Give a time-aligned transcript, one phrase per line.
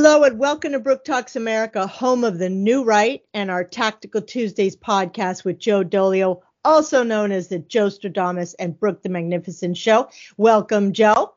[0.00, 4.22] Hello and welcome to Brooke Talks America, home of the new right and our Tactical
[4.22, 9.76] Tuesdays podcast with Joe Dolio, also known as the Joe Stradamus and Brooke the Magnificent
[9.76, 10.08] Show.
[10.36, 11.34] Welcome, Joe.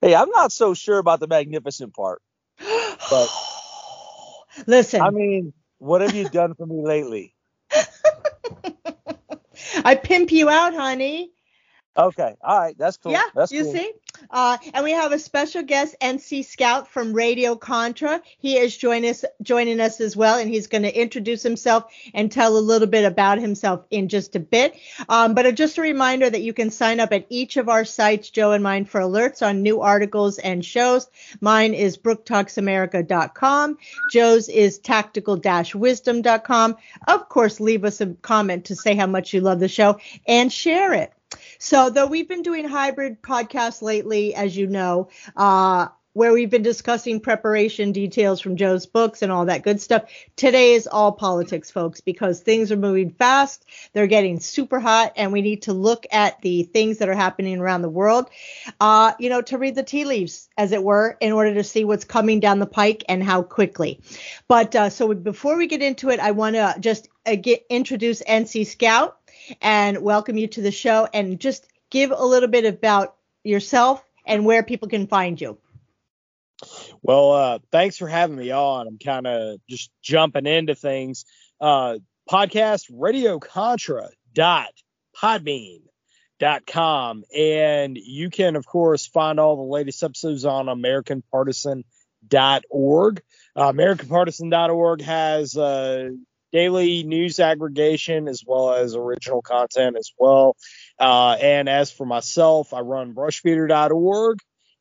[0.00, 2.22] Hey, I'm not so sure about the magnificent part.
[3.10, 3.28] But
[4.68, 7.34] listen, I mean, what have you done for me lately?
[9.84, 11.32] I pimp you out, honey.
[11.96, 13.10] Okay, all right, that's cool.
[13.10, 13.72] Yeah, that's you cool.
[13.72, 13.92] see.
[14.30, 18.22] Uh, and we have a special guest, NC Scout from Radio Contra.
[18.38, 21.84] He is joining us, joining us as well, and he's going to introduce himself
[22.14, 24.76] and tell a little bit about himself in just a bit.
[25.08, 28.30] Um, but just a reminder that you can sign up at each of our sites,
[28.30, 31.08] Joe and mine, for alerts on new articles and shows.
[31.40, 33.78] Mine is brooktalksamerica.com.
[34.10, 36.76] Joe's is tactical-wisdom.com.
[37.08, 40.52] Of course, leave us a comment to say how much you love the show and
[40.52, 41.12] share it.
[41.58, 46.62] So, though we've been doing hybrid podcasts lately, as you know, uh, where we've been
[46.62, 51.70] discussing preparation details from Joe's books and all that good stuff, today is all politics,
[51.70, 53.66] folks, because things are moving fast.
[53.92, 57.58] They're getting super hot, and we need to look at the things that are happening
[57.58, 58.30] around the world,
[58.80, 61.84] uh, you know, to read the tea leaves, as it were, in order to see
[61.84, 64.00] what's coming down the pike and how quickly.
[64.48, 68.22] But uh, so before we get into it, I want to just uh, get, introduce
[68.22, 69.18] NC Scout
[69.60, 74.44] and welcome you to the show and just give a little bit about yourself and
[74.44, 75.58] where people can find you.
[77.02, 78.88] Well, uh, thanks for having me on.
[78.88, 81.24] I'm kind of just jumping into things.
[81.60, 81.98] Uh,
[82.30, 84.72] podcast Radio Contra dot
[85.16, 85.80] podbean
[86.38, 93.22] dot com and you can of course find all the latest episodes on americanpartisan.org
[93.56, 96.10] uh, americanpartisan.org has uh,
[96.52, 100.56] daily news aggregation as well as original content as well.
[100.98, 104.38] Uh, and as for myself, I run brushbeater.org.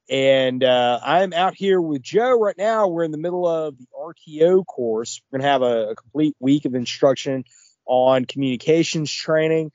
[0.07, 2.87] And uh, I'm out here with Joe right now.
[2.87, 5.21] We're in the middle of the RTO course.
[5.31, 7.43] We're going to have a, a complete week of instruction
[7.87, 9.71] on communications training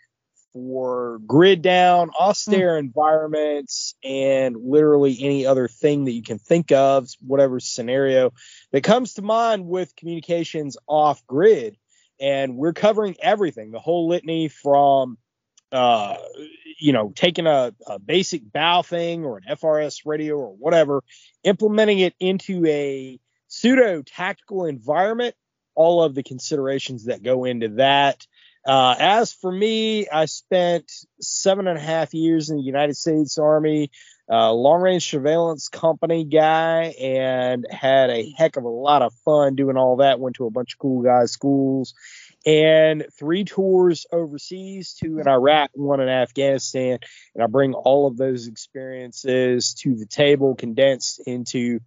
[0.52, 2.80] for grid down, austere mm.
[2.80, 8.32] environments, and literally any other thing that you can think of, whatever scenario
[8.72, 11.76] that comes to mind with communications off grid
[12.20, 15.16] and we're covering everything, the whole litany from,
[15.72, 16.16] uh,
[16.78, 21.02] you know, taking a, a, basic Baofeng or an FRS radio or whatever,
[21.44, 23.18] implementing it into a
[23.48, 25.34] pseudo tactical environment,
[25.74, 28.26] all of the considerations that go into that.
[28.66, 30.90] Uh, as for me, I spent
[31.20, 33.90] seven and a half years in the United States Army,
[34.30, 39.54] uh, long range surveillance company guy, and had a heck of a lot of fun
[39.54, 40.20] doing all that.
[40.20, 41.94] Went to a bunch of cool guys' schools
[42.46, 46.98] and three tours overseas, two in Iraq, one in Afghanistan.
[47.34, 51.80] And I bring all of those experiences to the table, condensed into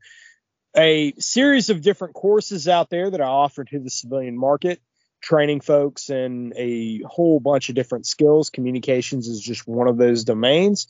[0.76, 4.80] a series of different courses out there that I offer to the civilian market,
[5.24, 8.50] training folks in a whole bunch of different skills.
[8.50, 10.88] Communications is just one of those domains,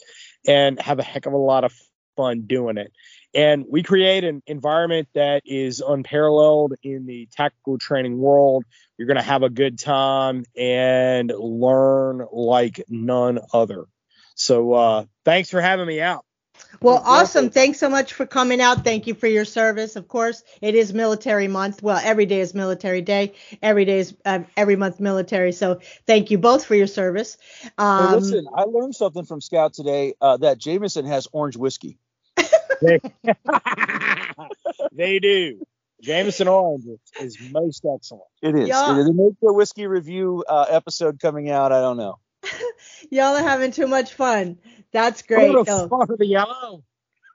[0.48, 1.74] and have a heck of a lot of
[2.18, 2.92] fun doing it.
[3.36, 8.64] And we create an environment that is unparalleled in the tactical training world.
[8.98, 13.86] You're going to have a good time and learn like none other.
[14.36, 16.26] So uh, thanks for having me out.
[16.82, 17.50] Well, awesome.
[17.50, 18.84] Thanks so much for coming out.
[18.84, 19.96] Thank you for your service.
[19.96, 21.82] Of course, it is military month.
[21.82, 23.34] Well, every day is military day.
[23.62, 25.54] Every day is uh, every month military.
[25.54, 27.38] So thank you both for your service.
[27.78, 31.98] Um, hey, listen, I learned something from Scout today uh, that Jameson has orange whiskey
[32.82, 33.00] they,
[34.92, 35.66] they do.
[36.02, 36.86] Jameson Orange
[37.22, 38.26] is, is most excellent.
[38.42, 38.68] It is.
[38.68, 38.98] Yeah.
[38.98, 39.12] It is.
[39.14, 41.72] Make the whiskey review uh, episode coming out.
[41.72, 42.20] I don't know.
[43.10, 44.58] Y'all are having too much fun.
[44.94, 45.54] That's great.
[45.54, 46.84] Oh, for the yellow.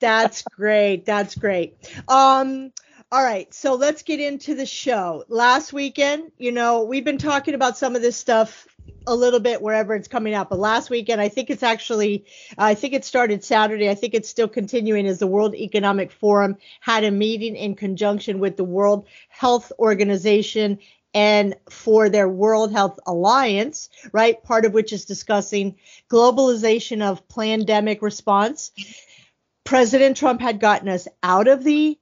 [0.01, 1.05] That's great.
[1.05, 1.77] That's great.
[2.09, 2.73] Um.
[3.11, 5.25] All right, so let's get into the show.
[5.29, 8.67] Last weekend, you know, we've been talking about some of this stuff
[9.07, 10.51] a little bit wherever it's coming out.
[10.51, 12.27] But last weekend, I think it's actually,
[12.59, 13.89] I think it started Saturday.
[13.89, 18.41] I think it's still continuing as the World Economic Forum had a meeting in conjunction
[18.41, 20.79] with the World Health Organization
[21.19, 24.41] and for their World Health Alliance, right?
[24.41, 25.75] Part of which is discussing
[26.09, 28.71] globalization of pandemic response.
[29.65, 31.99] President Trump had gotten us out of the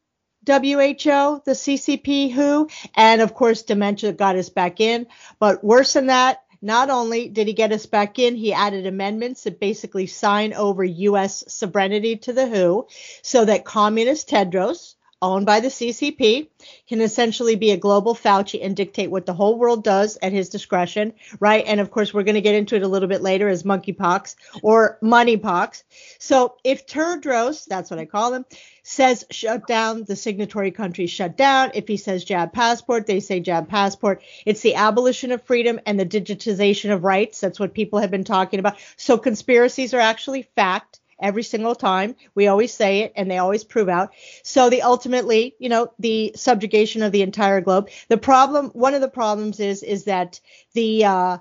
[0.47, 5.07] WHO, the CCP, WHO, and of course, dementia got us back in.
[5.39, 9.45] But worse than that, not only did he get us back in, he added amendments
[9.45, 11.43] that basically sign over U.S.
[11.49, 12.87] sovereignty to the WHO
[13.23, 16.49] so that communist Tedros, owned by the CCP,
[16.89, 20.49] can essentially be a global Fauci and dictate what the whole world does at his
[20.49, 21.65] discretion, right?
[21.67, 24.37] And of course, we're going to get into it a little bit later as monkeypox
[24.63, 25.85] or moneypox.
[26.19, 28.45] So if Tedros, that's what I call him,
[28.83, 31.73] says shut down, the signatory countries shut down.
[31.75, 34.23] If he says jab passport, they say jab passport.
[34.45, 37.41] It's the abolition of freedom and the digitization of rights.
[37.41, 38.77] That's what people have been talking about.
[38.97, 42.17] So conspiracies are actually fact every single time.
[42.35, 44.13] We always say it and they always prove out.
[44.43, 47.91] So the ultimately, you know, the subjugation of the entire globe.
[48.09, 50.41] The problem, one of the problems is, is that
[50.75, 51.39] the, uh,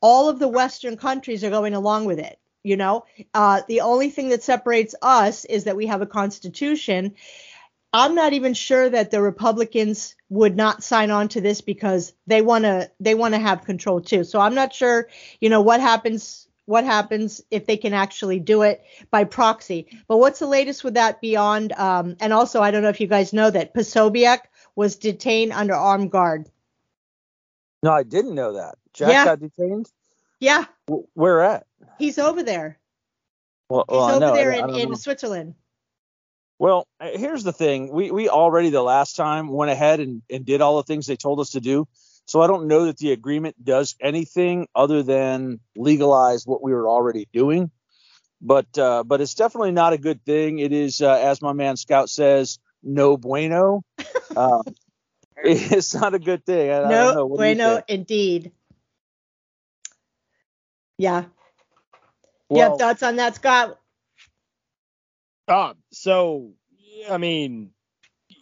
[0.00, 2.38] all of the Western countries are going along with it.
[2.64, 7.16] You know, uh, the only thing that separates us is that we have a constitution.
[7.92, 12.40] I'm not even sure that the Republicans would not sign on to this because they
[12.40, 14.22] want to they want to have control too.
[14.22, 15.08] So I'm not sure,
[15.40, 19.86] you know, what happens what happens if they can actually do it by proxy.
[20.06, 21.72] But what's the latest with that beyond?
[21.72, 24.38] Um, and also, I don't know if you guys know that Posobiec
[24.76, 26.48] was detained under armed guard.
[27.82, 28.76] No, I didn't know that.
[28.94, 29.24] Jack yeah.
[29.24, 29.90] got detained.
[30.38, 30.64] Yeah.
[30.86, 31.66] W- where at?
[31.98, 32.78] He's over there.
[33.68, 35.54] Well, He's well, over no, there in, in Switzerland.
[36.58, 37.90] Well, here's the thing.
[37.90, 41.16] We we already the last time went ahead and, and did all the things they
[41.16, 41.88] told us to do.
[42.24, 46.88] So I don't know that the agreement does anything other than legalize what we were
[46.88, 47.70] already doing.
[48.40, 50.58] But uh, but it's definitely not a good thing.
[50.58, 53.82] It is, uh, as my man Scout says, no bueno.
[54.34, 54.62] Uh,
[55.44, 56.70] it's not a good thing.
[56.70, 58.50] I, no I bueno, indeed.
[60.96, 61.24] Yeah.
[62.48, 63.78] Well, you have thoughts on that, Scott?
[65.46, 66.52] Uh, so
[67.10, 67.72] I mean,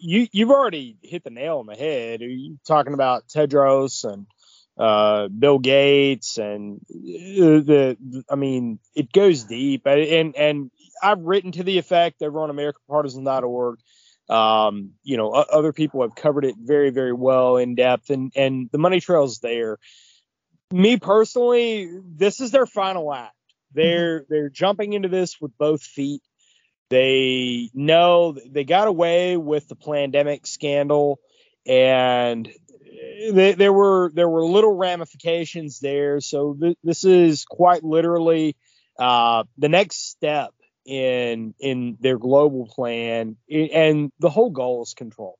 [0.00, 2.22] you you've already hit the nail on the head.
[2.22, 4.26] Are You're talking about Tedros and
[4.78, 9.86] uh, Bill Gates and uh, the, the, I mean, it goes deep.
[9.86, 10.70] And and
[11.02, 13.78] I've written to the effect over on AmericanPartisan.org.
[14.28, 18.70] Um, you know, other people have covered it very very well in depth, and and
[18.72, 19.78] the money trail's there.
[20.72, 23.34] Me personally, this is their final act.
[23.72, 26.22] They're they're jumping into this with both feet.
[26.90, 31.20] They know they got away with the pandemic scandal,
[31.64, 32.52] and
[33.32, 36.20] they, there were there were little ramifications there.
[36.20, 38.56] So th- this is quite literally
[38.98, 40.52] uh, the next step
[40.84, 45.38] in in their global plan, and the whole goal is control.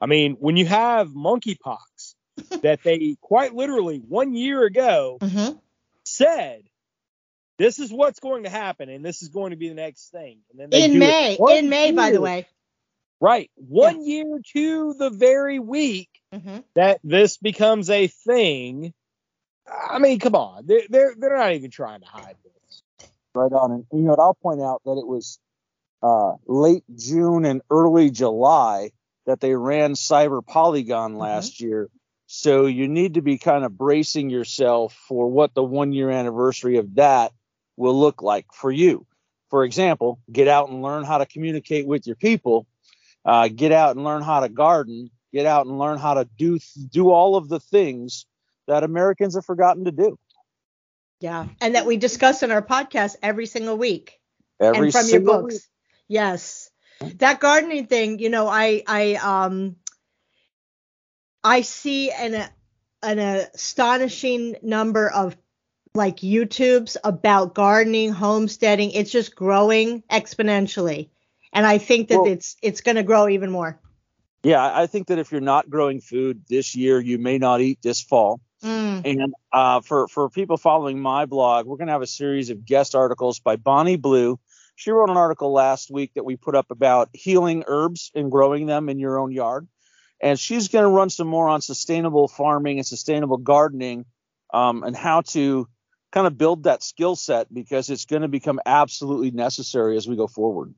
[0.00, 2.14] I mean, when you have monkeypox
[2.62, 5.56] that they quite literally one year ago mm-hmm.
[6.04, 6.62] said
[7.62, 10.40] this is what's going to happen, and this is going to be the next thing.
[10.50, 12.48] And then in May, in May, year, by the way.
[13.20, 14.24] Right, one yeah.
[14.24, 16.58] year to the very week mm-hmm.
[16.74, 18.92] that this becomes a thing.
[19.68, 23.08] I mean, come on, they're they're they're not even trying to hide this.
[23.32, 24.18] Right on, and you know, what?
[24.18, 25.38] I'll point out that it was
[26.02, 28.90] uh, late June and early July
[29.26, 31.20] that they ran Cyber Polygon mm-hmm.
[31.20, 31.68] last mm-hmm.
[31.68, 31.88] year.
[32.26, 36.78] So you need to be kind of bracing yourself for what the one year anniversary
[36.78, 37.30] of that
[37.76, 39.06] will look like for you.
[39.50, 42.66] For example, get out and learn how to communicate with your people.
[43.24, 45.10] Uh, get out and learn how to garden.
[45.32, 46.58] Get out and learn how to do
[46.90, 48.26] do all of the things
[48.66, 50.18] that Americans have forgotten to do.
[51.20, 54.18] Yeah, and that we discuss in our podcast every single week.
[54.60, 55.54] Every and from your books.
[55.54, 55.62] Week.
[56.08, 56.70] Yes.
[57.16, 59.76] That gardening thing, you know, I I um
[61.42, 62.48] I see an
[63.02, 65.36] an astonishing number of
[65.94, 68.92] like YouTubes about gardening, homesteading.
[68.92, 71.08] It's just growing exponentially.
[71.52, 73.78] And I think that well, it's it's going to grow even more.
[74.42, 77.80] Yeah, I think that if you're not growing food this year, you may not eat
[77.82, 78.40] this fall.
[78.64, 79.02] Mm.
[79.04, 82.64] And uh, for for people following my blog, we're going to have a series of
[82.64, 84.38] guest articles by Bonnie Blue.
[84.74, 88.66] She wrote an article last week that we put up about healing herbs and growing
[88.66, 89.68] them in your own yard.
[90.20, 94.06] And she's going to run some more on sustainable farming and sustainable gardening
[94.54, 95.68] um, and how to
[96.12, 100.14] kind of build that skill set because it's going to become absolutely necessary as we
[100.14, 100.74] go forward.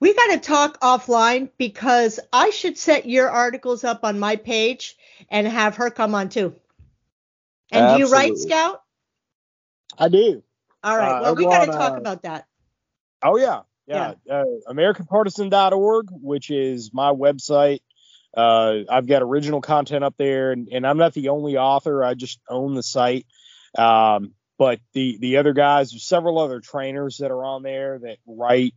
[0.00, 4.96] We got to talk offline because I should set your articles up on my page
[5.28, 6.54] and have her come on too.
[7.70, 8.04] And Absolutely.
[8.04, 8.82] do you write, Scout?
[9.98, 10.42] I do.
[10.82, 11.18] All right.
[11.18, 12.46] Uh, well, we got to talk uh, about that.
[13.22, 14.14] Oh yeah, yeah.
[14.24, 14.34] yeah.
[14.42, 17.80] Uh, AmericanPartisan.org, which is my website.
[18.36, 22.04] Uh, I've got original content up there, and, and I'm not the only author.
[22.04, 23.26] I just own the site.
[23.76, 28.18] Um, but the the other guys, there's several other trainers that are on there that
[28.26, 28.74] write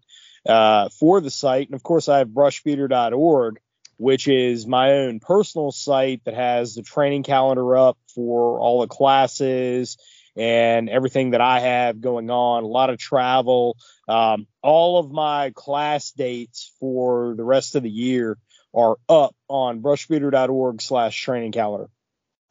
[0.47, 3.59] uh, for the site, and of course I have brushbeater.org,
[3.97, 8.87] which is my own personal site that has the training calendar up for all the
[8.87, 9.97] classes
[10.35, 13.77] and everything that I have going on, a lot of travel.
[14.07, 18.37] Um, all of my class dates for the rest of the year
[18.73, 21.89] are up on brushbeater.org slash training calendar.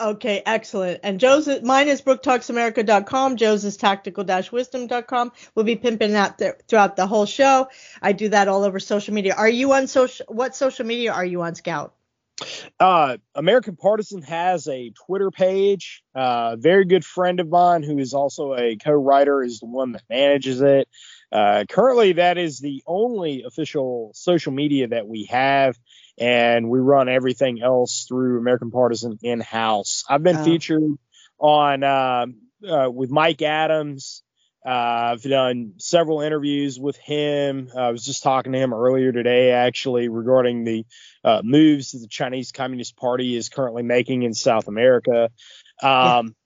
[0.00, 1.00] Okay, excellent.
[1.02, 3.36] And Joe's mine is brooktalksamerica.com.
[3.36, 5.32] Joe's is tactical-wisdom.com.
[5.54, 7.68] We'll be pimping that th- throughout the whole show.
[8.00, 9.34] I do that all over social media.
[9.34, 10.24] Are you on social?
[10.28, 11.94] What social media are you on, Scout?
[12.78, 16.02] Uh, American Partisan has a Twitter page.
[16.14, 19.92] Uh, a very good friend of mine who is also a co-writer is the one
[19.92, 20.88] that manages it.
[21.30, 25.78] Uh, currently, that is the only official social media that we have,
[26.20, 30.04] and we run everything else through American Partisan in house.
[30.08, 30.44] I've been oh.
[30.44, 30.82] featured
[31.38, 32.26] on uh,
[32.68, 34.22] uh, with Mike Adams.
[34.64, 37.70] Uh, I've done several interviews with him.
[37.74, 40.84] I was just talking to him earlier today, actually, regarding the
[41.24, 45.30] uh, moves that the Chinese Communist Party is currently making in South America.
[45.82, 46.36] Um,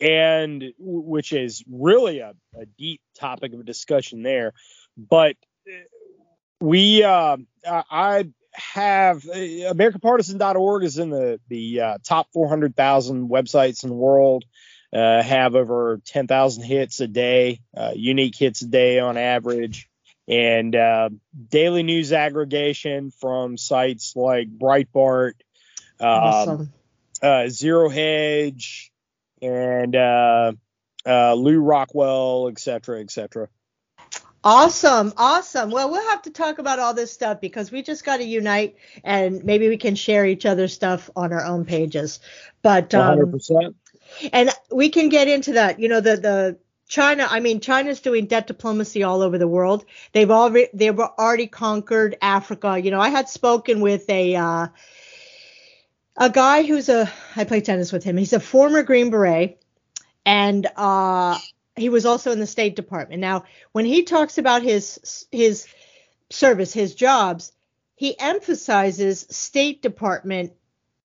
[0.00, 4.52] and which is really a, a, deep topic of discussion there.
[4.96, 5.36] But
[6.60, 8.26] we, uh, I
[8.56, 14.44] have uh, AmericanPartisan.org is in the the uh, top 400,000 websites in the world.
[14.92, 19.90] Uh, have over 10,000 hits a day, uh, unique hits a day on average,
[20.28, 21.10] and uh,
[21.48, 25.32] daily news aggregation from sites like Breitbart,
[26.00, 26.72] um, awesome.
[27.20, 28.92] Uh, Zero Hedge,
[29.42, 30.52] and uh,
[31.04, 33.48] uh, Lew Rockwell, et cetera, et cetera.
[34.46, 35.72] Awesome, awesome.
[35.72, 38.76] Well, we'll have to talk about all this stuff because we just got to unite
[39.02, 42.20] and maybe we can share each other's stuff on our own pages.
[42.62, 43.74] But um, 100%.
[44.32, 45.80] And we can get into that.
[45.80, 49.84] You know, the the China, I mean, China's doing debt diplomacy all over the world.
[50.12, 52.78] They've already they've already conquered Africa.
[52.78, 54.68] You know, I had spoken with a uh,
[56.16, 58.16] a guy who's a I play tennis with him.
[58.16, 59.60] He's a former Green Beret,
[60.24, 61.36] and uh,
[61.76, 63.20] he was also in the State Department.
[63.20, 65.66] Now, when he talks about his his
[66.30, 67.52] service, his jobs,
[67.94, 70.52] he emphasizes State Department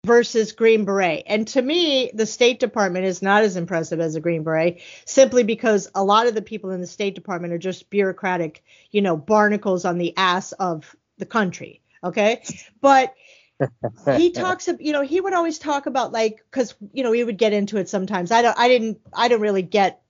[0.06, 1.24] versus Green Beret.
[1.28, 5.44] And to me, the State Department is not as impressive as a Green Beret, simply
[5.44, 9.18] because a lot of the people in the State Department are just bureaucratic, you know,
[9.18, 11.82] barnacles on the ass of the country.
[12.02, 12.44] Okay,
[12.80, 13.14] but
[14.16, 17.24] he talks about, you know he would always talk about like because you know we
[17.24, 20.02] would get into it sometimes i don't i didn't i don't really get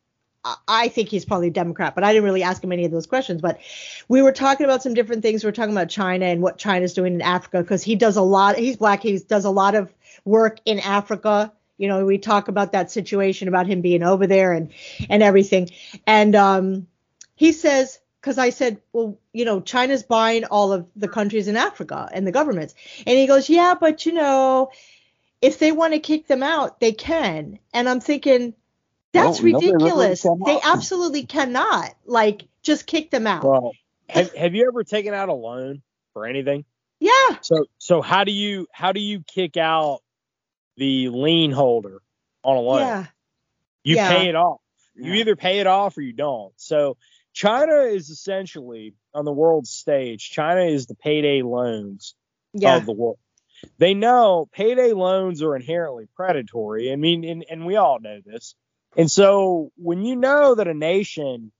[0.67, 3.08] I think he's probably a Democrat, but I didn't really ask him any of those
[3.08, 3.41] questions.
[3.41, 3.60] But
[4.08, 5.43] we were talking about some different things.
[5.43, 8.22] We are talking about China and what China's doing in Africa because he does a
[8.22, 8.58] lot.
[8.58, 9.03] He's black.
[9.03, 9.93] He does a lot of
[10.24, 11.51] work in Africa.
[11.77, 14.72] You know, we talk about that situation about him being over there and
[15.10, 15.69] and everything.
[16.08, 16.88] And um,
[17.36, 21.55] he says because I said, well, you know, China's buying all of the countries in
[21.55, 22.75] Africa and the governments.
[23.08, 24.72] And he goes, yeah, but you know,
[25.41, 27.60] if they want to kick them out, they can.
[27.74, 28.53] And I'm thinking,
[29.13, 30.23] that's no, ridiculous.
[30.23, 31.95] They absolutely cannot.
[32.05, 33.43] Like, just kick them out.
[33.43, 33.71] Well,
[34.07, 34.13] eh.
[34.13, 35.81] have, have you ever taken out a loan
[36.13, 36.65] for anything?
[36.99, 37.37] Yeah.
[37.41, 40.01] So, so how do you how do you kick out
[40.75, 42.01] the lien holder
[42.43, 42.79] on a loan?
[42.79, 43.05] Yeah.
[43.83, 44.09] You yeah.
[44.09, 44.59] pay it off.
[44.95, 46.51] You either pay it off or you don't.
[46.57, 46.97] So
[47.33, 50.29] China is essentially on the world stage.
[50.29, 52.15] China is the payday loans
[52.53, 52.75] yeah.
[52.75, 53.17] of the world.
[53.77, 56.91] They know payday loans are inherently predatory.
[56.91, 58.55] I mean, and, and we all know this.
[58.98, 61.51] And so when you know that a nation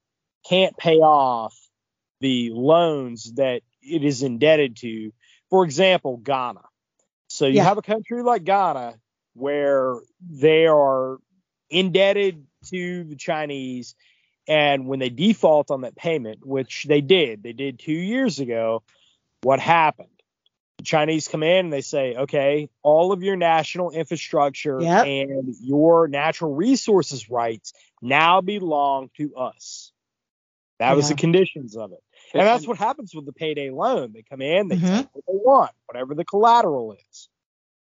[0.48, 1.56] can't pay off
[2.22, 5.14] the loans that it is indebted to,
[5.50, 6.62] for example, Ghana.
[7.28, 7.64] So you yeah.
[7.64, 8.96] have a country like Ghana
[9.34, 9.96] where
[10.28, 11.18] they are
[11.70, 13.96] indebted to the Chinese
[14.48, 18.82] and when they default on that payment, which they did, they did two years ago,
[19.42, 20.10] what happened?
[20.80, 25.06] The Chinese come in and they say, okay, all of your national infrastructure yep.
[25.06, 29.92] and your natural resources rights now belong to us.
[30.80, 30.94] That yeah.
[30.94, 32.00] was the conditions of it.
[32.34, 34.14] And that's what happens with the payday loan.
[34.14, 34.96] They come in, they mm-hmm.
[34.96, 37.28] take what they want, whatever the collateral is.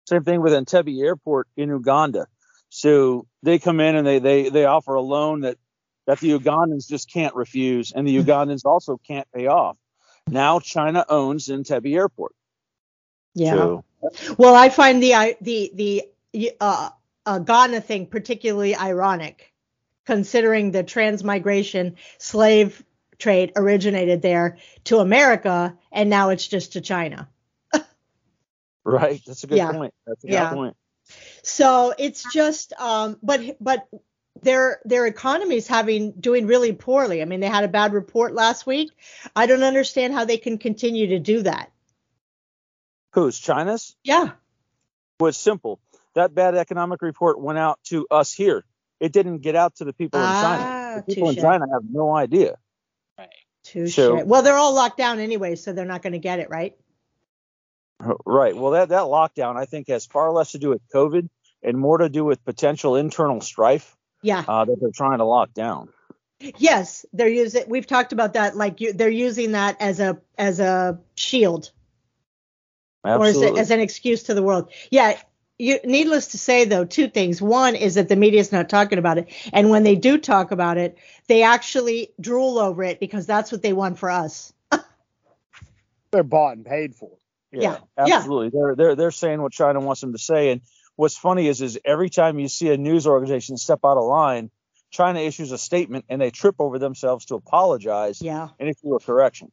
[0.08, 2.26] Same thing with Entebbe Airport in Uganda.
[2.68, 5.56] So they come in and they they they offer a loan that
[6.08, 9.76] that the Ugandans just can't refuse, and the Ugandans also can't pay off.
[10.26, 12.34] Now China owns Entebbe Airport.
[13.34, 13.54] Yeah.
[13.54, 13.84] So,
[14.36, 15.72] well, I find the the
[16.32, 16.90] the uh,
[17.26, 19.52] uh, Ghana thing particularly ironic,
[20.06, 22.84] considering the transmigration slave
[23.18, 27.28] trade originated there to America, and now it's just to China.
[28.84, 29.22] right.
[29.26, 29.72] That's a good yeah.
[29.72, 29.94] point.
[30.06, 30.52] That's a good yeah.
[30.52, 30.76] point.
[31.42, 33.88] So it's just, um, but but
[34.42, 37.22] their their economy is having doing really poorly.
[37.22, 38.90] I mean, they had a bad report last week.
[39.34, 41.71] I don't understand how they can continue to do that.
[43.12, 43.96] Who's China's?
[44.04, 44.32] Yeah.
[45.20, 45.78] It's simple.
[46.14, 48.64] That bad economic report went out to us here
[49.02, 50.62] it didn't get out to the people in China.
[50.64, 51.34] Ah, The people in.
[51.36, 52.56] China have no idea.
[53.64, 53.96] Touche.
[53.96, 56.76] So- well, they're all locked down anyway, so they're not going to get it, right?
[58.24, 58.56] Right.
[58.56, 61.28] Well, that that lockdown I think has far less to do with COVID
[61.64, 64.44] and more to do with potential internal strife Yeah.
[64.46, 65.88] uh, that they're trying to lock down.
[66.58, 67.64] Yes, they're using.
[67.68, 68.56] We've talked about that.
[68.56, 71.70] Like you, they're using that as a as a shield
[73.04, 74.70] or as, a, as an excuse to the world.
[74.90, 75.18] Yeah.
[75.58, 77.40] You, needless to say, though, two things.
[77.40, 80.50] One is that the media is not talking about it, and when they do talk
[80.50, 84.52] about it, they actually drool over it because that's what they want for us.
[86.10, 87.10] They're bought and paid for.
[87.52, 88.16] yeah, yeah.
[88.16, 88.50] absolutely.
[88.50, 90.50] They're they're they're saying what China wants them to say.
[90.50, 90.62] And
[90.96, 94.50] what's funny is is every time you see a news organization step out of line,
[94.90, 98.48] China issues a statement and they trip over themselves to apologize Yeah.
[98.58, 99.52] and issue a correction.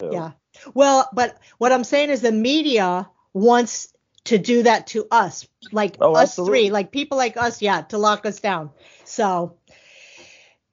[0.00, 0.32] So Yeah.
[0.74, 3.92] Well, but what I'm saying is the media wants
[4.24, 6.58] to do that to us, like Oh, us absolutely.
[6.64, 8.70] three, like people like us, yeah, to lock us down.
[9.04, 9.56] So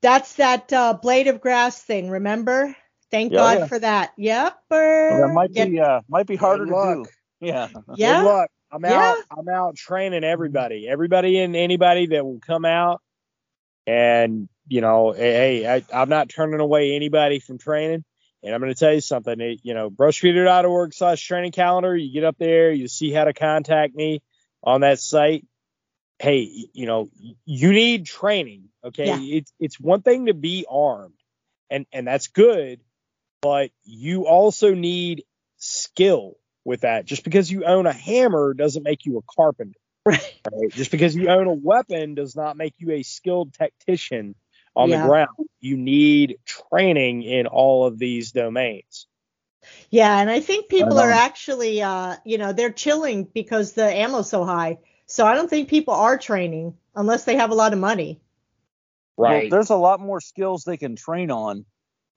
[0.01, 2.09] that's that uh, blade of grass thing.
[2.09, 2.75] Remember?
[3.11, 3.67] Thank Yeah, God yeah.
[3.67, 4.13] for that.
[4.17, 4.57] Yep.
[4.69, 6.95] that might Get- be uh, might be harder Good to luck.
[6.97, 7.05] do.
[7.47, 7.67] Yeah.
[7.95, 8.17] yeah.
[8.19, 8.49] Good luck.
[8.71, 9.11] I'm Yeah.
[9.11, 9.17] out.
[9.37, 10.87] I'm out training everybody.
[10.89, 13.01] Everybody and anybody that will come out.
[13.87, 18.03] And you know, hey, hey, I, I'm not turning away anybody from training.
[18.45, 19.41] And I'm going to tell you something.
[19.41, 21.95] It, you know, brushbeater.org slash training calendar.
[21.95, 24.21] You get up there, you see how to contact me
[24.63, 25.45] on that site.
[26.19, 27.09] Hey, you know,
[27.45, 28.69] you need training.
[28.83, 29.37] Okay, Yeah.
[29.37, 31.15] it's it's one thing to be armed,
[31.71, 32.79] and and that's good,
[33.41, 35.23] but you also need
[35.57, 37.05] skill with that.
[37.05, 39.77] Just because you own a hammer doesn't make you a carpenter.
[40.05, 40.39] Right.
[40.51, 40.71] Right?
[40.71, 44.35] Just because you own a weapon does not make you a skilled tactician
[44.75, 45.01] on Yeah.
[45.03, 45.29] the ground.
[45.61, 49.07] You need training in all of these domains.
[49.89, 53.85] Yeah, and I think people Right are actually, uh, you know, they're chilling because the
[53.85, 54.77] ammo's so high.
[55.07, 58.19] So I don't think people are training unless they have a lot of money.
[59.17, 61.65] Well, there's a lot more skills they can train on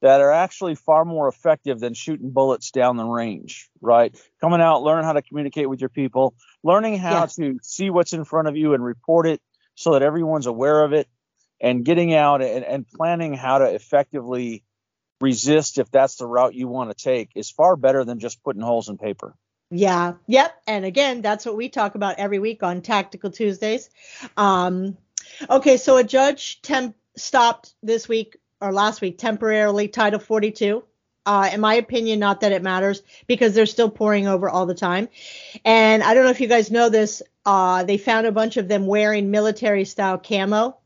[0.01, 4.17] that are actually far more effective than shooting bullets down the range, right?
[4.41, 7.37] Coming out, learn how to communicate with your people, learning how Yes.
[7.37, 9.41] to see what's in front of you and report it
[9.75, 11.09] so that everyone's aware of it,
[11.61, 14.63] and getting out and, and planning how to effectively
[15.21, 18.63] resist if that's the route you want to take is far better than just putting
[18.63, 19.35] holes in paper.
[19.71, 20.15] Yeah.
[20.27, 20.63] Yep.
[20.67, 23.91] And again, that's what we talk about every week on Tactical Tuesdays.
[24.37, 24.97] Um,
[25.51, 30.85] okay, so a judge temp stopped this week or last week temporarily Title 42.
[31.27, 34.75] Uh, in my opinion, not that it matters because they're still pouring over all the
[34.75, 35.09] time.
[35.63, 37.23] And I don't know if you guys know this.
[37.45, 40.79] Uh, they found a bunch of them wearing military style camo.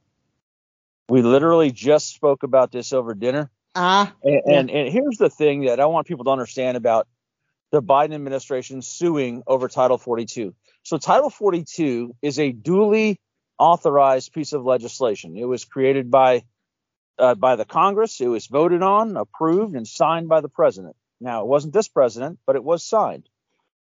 [1.13, 3.51] We literally just spoke about this over dinner.
[3.75, 4.59] Ah, And, Yeah.
[4.61, 7.07] and, and here's the thing that I want people to understand about
[7.71, 10.55] the Biden administration suing over Title 42.
[10.83, 13.21] So, Title 42 is a duly
[13.59, 15.37] authorized piece of legislation.
[15.37, 16.45] It was created by
[17.19, 18.19] uh, by the Congress.
[18.23, 20.97] It was voted on, approved, and signed by the president.
[21.21, 23.29] Now, it wasn't this president, but it was signed.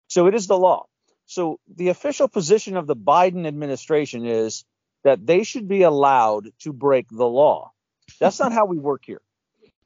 [0.08, 0.86] So, it is the law.
[1.26, 4.64] So, the official position of the Biden administration is
[5.04, 7.72] that they should be allowed to break the law.
[8.20, 9.20] That's not how we work here.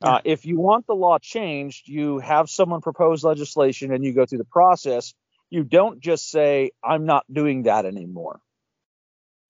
[0.02, 4.26] Uh, if you want the law changed, you have someone propose legislation and you go
[4.26, 5.14] through the process.
[5.50, 8.40] You don't just say, I'm not doing that anymore.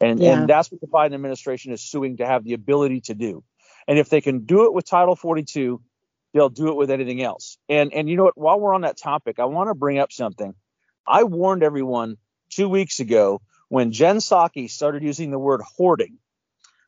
[0.00, 0.32] And, Yeah.
[0.32, 3.44] and that's what the Biden administration is suing to have the ability to do.
[3.88, 5.80] And if they can do it with Title 42,
[6.34, 7.58] they'll do it with anything else.
[7.68, 8.38] And and you know what?
[8.38, 10.54] While we're on that topic, I want to bring up something.
[11.06, 12.16] I warned everyone
[12.50, 16.18] two weeks ago when Jen Psaki started using the word hoarding.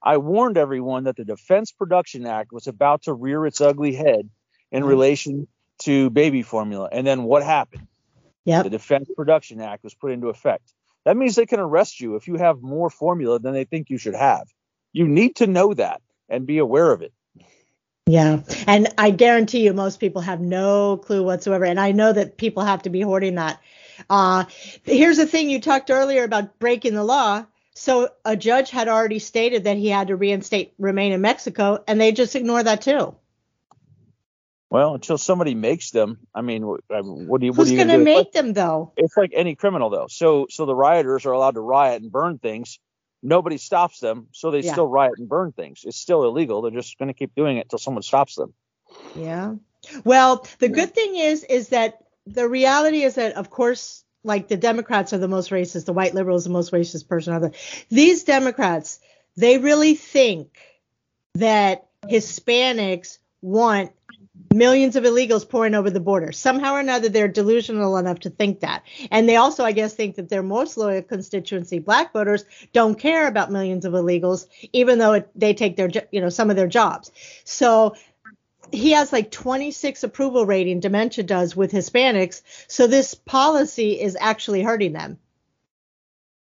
[0.02, 4.28] I warned everyone that the Defense Production Act was about to rear its ugly head
[4.70, 5.48] in relation
[5.80, 6.88] to baby formula.
[6.92, 7.88] And then what happened?
[8.44, 8.70] The.
[8.70, 10.72] Defense Production Act was put into effect.
[11.04, 13.98] That means they can arrest you if you have more formula than they think you
[13.98, 14.46] should have.
[14.92, 17.12] You need to know that and be aware of it.
[18.06, 18.42] Yeah.
[18.68, 21.64] And I guarantee you, most people have no clue whatsoever.
[21.64, 23.60] And I know that people have to be hoarding that.
[24.10, 24.44] Uh,
[24.84, 27.44] here's the thing you talked earlier about breaking the law.
[27.74, 32.00] So a judge had already stated that he had to reinstate remain in Mexico, and
[32.00, 33.14] they just ignore that too.
[34.70, 37.72] Well, until somebody makes them, I mean, wh- I mean, what do you what Who's
[37.72, 38.92] going gonna to make them though?
[38.96, 40.06] it's like any criminal though.
[40.08, 42.78] So so the rioters are allowed to riot and burn things.
[43.22, 44.72] Nobody stops them, so they Yeah.
[44.72, 45.82] still riot and burn things.
[45.84, 46.62] It's still illegal.
[46.62, 48.54] They're just going to keep doing it until someone stops them.
[49.14, 49.54] Yeah.
[50.04, 54.56] Well, the good thing is, is that the reality is that, of course, like the
[54.56, 57.52] Democrats are the most racist, the white liberals the most racist person on the.
[57.88, 58.98] These Democrats,
[59.36, 60.58] they really think
[61.34, 63.92] that Hispanics want
[64.52, 66.32] millions of illegals pouring over the border.
[66.32, 68.82] Somehow or another, they're delusional enough to think that.
[69.10, 73.28] And they also, I guess, think that their most loyal constituency, black voters, don't care
[73.28, 76.66] about millions of illegals, even though it, they take their, you know, some of their
[76.66, 77.12] jobs.
[77.44, 77.94] So
[78.72, 82.42] he has like 26 approval rating, dementia does with Hispanics.
[82.68, 85.18] So this policy is actually hurting them.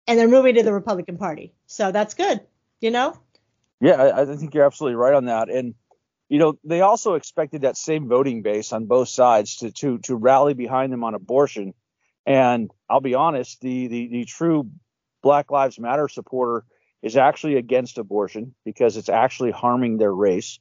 [0.06, 1.54] And they're moving to the Republican Party.
[1.66, 2.40] So that's good,
[2.80, 3.16] you know?
[3.80, 5.48] Yeah, I, I think you're absolutely right on that.
[5.48, 5.74] And
[6.32, 10.16] you know, they also expected that same voting base on both sides to to to
[10.16, 11.74] rally behind them on abortion.
[12.24, 14.70] And I'll be honest, the the, the true
[15.22, 16.64] Black Lives Matter supporter
[17.02, 20.58] is actually against abortion because it's actually harming their race.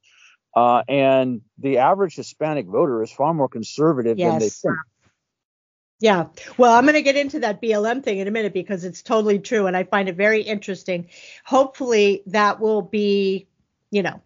[0.56, 4.32] Uh, and the average Hispanic voter is far more conservative yes.
[4.32, 4.78] than they think.
[6.00, 6.28] Yeah.
[6.58, 9.38] Well, I'm going to get into that BLM thing in a minute because it's totally
[9.38, 11.08] true and I find it very interesting.
[11.46, 13.48] Hopefully that will be,
[13.92, 14.20] you know,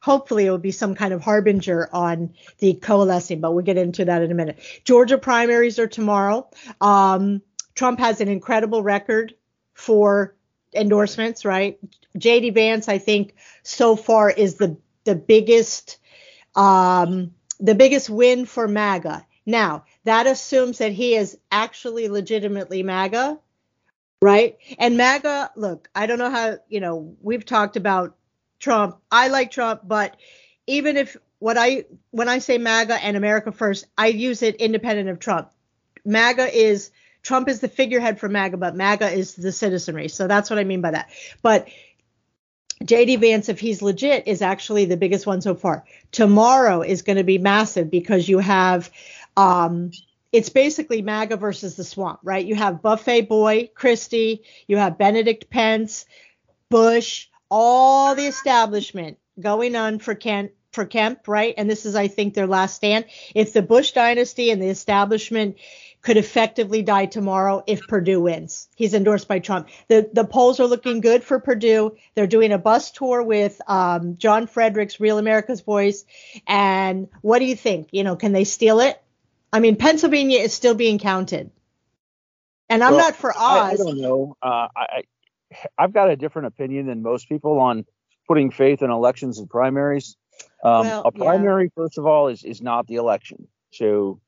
[0.00, 4.06] hopefully it will be some kind of harbinger on the coalescing, but we'll get into
[4.06, 4.58] that in a minute.
[4.84, 6.48] Georgia primaries are tomorrow.
[6.80, 7.42] Um,
[7.74, 9.34] Trump has an incredible record
[9.74, 10.34] for
[10.74, 11.78] endorsements, right?
[12.16, 15.98] JD Vance, I think, so far is the the biggest
[16.54, 19.26] um, the biggest win for MAGA.
[19.46, 23.38] Now, that assumes that he is actually legitimately MAGA,
[24.20, 24.58] right?
[24.78, 28.16] And MAGA, look, I don't know how, you know, we've talked about
[28.60, 28.98] Trump.
[29.10, 30.16] I like Trump, but
[30.66, 35.08] even if what I when I say MAGA and America first, I use it independent
[35.08, 35.50] of Trump.
[36.04, 36.90] MAGA is
[37.22, 40.08] Trump is the figurehead for MAGA, but MAGA is the citizenry.
[40.08, 41.08] So that's what I mean by that.
[41.40, 41.68] But
[42.84, 45.84] JD Vance, if he's legit, is actually the biggest one so far.
[46.12, 48.90] Tomorrow is going to be massive because you have
[49.36, 49.90] um,
[50.32, 52.44] it's basically MAGA versus the swamp, right?
[52.44, 56.06] You have Buffet Boy, Christie, you have Benedict Pence,
[56.68, 61.54] Bush, all the establishment going on for Kent for Kemp, right?
[61.56, 63.06] And this is, I think, their last stand.
[63.34, 65.56] If the Bush dynasty and the establishment
[66.02, 68.68] could effectively die tomorrow if Perdue wins.
[68.76, 69.68] He's endorsed by Trump.
[69.88, 71.96] The the polls are looking good for Perdue.
[72.14, 76.04] They're doing a bus tour with um, John Fredericks, Real America's Voice.
[76.46, 77.88] And what do you think?
[77.92, 79.00] You know, can they steal it?
[79.52, 81.50] I mean, Pennsylvania is still being counted.
[82.68, 83.36] And I'm well, not for Oz.
[83.38, 84.36] I, I don't know.
[84.42, 85.02] Uh, I,
[85.76, 87.86] I've got a different opinion than most people on
[88.26, 90.16] putting faith in elections and primaries.
[90.62, 91.82] Um, well, a primary, yeah.
[91.82, 93.48] first of all, is is not the election.
[93.72, 94.20] So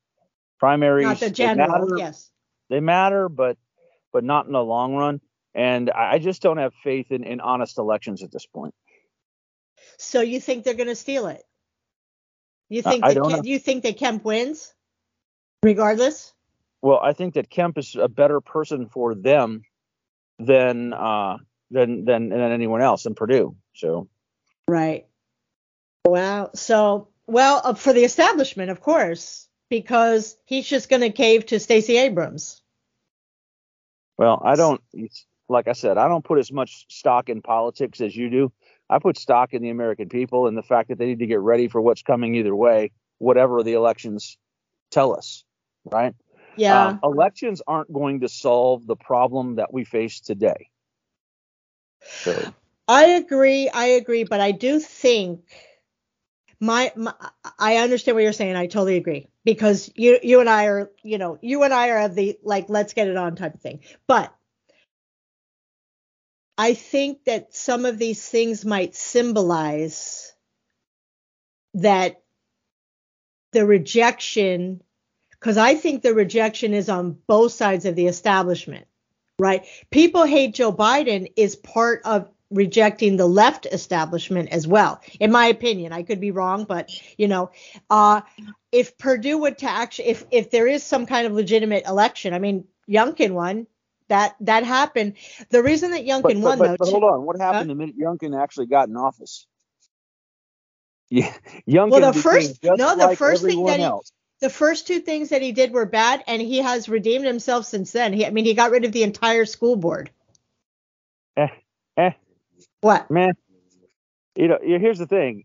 [0.61, 2.31] primaries, not the general, they matter, yes,
[2.69, 3.57] they matter, but
[4.13, 5.21] but not in the long run.
[5.53, 8.73] And I just don't have faith in, in honest elections at this point.
[9.99, 11.43] So you think they're going to steal it?
[12.69, 14.73] You think uh, that you think that Kemp wins,
[15.65, 16.33] regardless?
[16.83, 19.63] Well, I think that Kemp is a better person for them
[20.39, 21.39] than uh,
[21.73, 23.57] than than than anyone else in Perdue.
[23.75, 24.09] So.
[24.69, 25.07] Right.
[26.05, 26.51] Wow.
[26.55, 31.61] So, well, uh, for the establishment, of course, because he's just going to cave to
[31.61, 32.61] Stacey Abrams.
[34.19, 34.83] Well, I don't.
[35.49, 38.53] Like I said, I don't put as much stock in politics as you do.
[38.89, 41.41] I put stock in the American people and the fact that they need to get
[41.41, 44.37] ready for what's coming either way, whatever the elections
[44.91, 45.45] tell us,
[45.85, 46.15] right?
[46.57, 46.89] Yeah.
[46.89, 50.69] Um, elections aren't going to solve the problem that we face today.
[52.03, 52.53] So.
[52.87, 53.69] I agree.
[53.69, 55.43] I agree, but I do think
[56.61, 57.15] my, my,
[57.59, 58.55] I understand what you're saying.
[58.55, 62.03] I totally agree because you you and I are you know you and I are
[62.03, 63.81] of the like let's get it on type of thing.
[64.07, 64.35] But
[66.59, 70.35] I think that some of these things might symbolize
[71.75, 72.23] that
[73.53, 74.83] the rejection
[75.31, 78.87] because I think the rejection is on both sides of the establishment,
[79.39, 79.65] right?
[79.91, 85.47] People hate Joe Biden is part of rejecting the left establishment as well, in my
[85.47, 85.93] opinion.
[85.93, 87.51] I could be wrong, but you know,
[87.89, 88.23] uh,
[88.73, 92.39] if Perdue would to actually, if if there is some kind of legitimate election, I
[92.39, 93.67] mean, Youngkin won.
[94.09, 95.15] That that happened.
[95.51, 96.77] The reason that Youngkin but, won, but, though.
[96.79, 99.47] But hold on, what happened uh, the minute Youngkin actually got in office?
[101.09, 101.33] Yeah,
[101.69, 101.91] Youngkin.
[101.91, 104.11] Well, the first no, the like first thing that he, else
[104.41, 107.93] the first two things that he did were bad, and he has redeemed himself since
[107.93, 108.13] then.
[108.13, 110.11] He, I mean, he got rid of the entire school board.
[112.81, 113.11] What?
[113.11, 113.35] Man,
[114.37, 115.45] you know, here's the thing.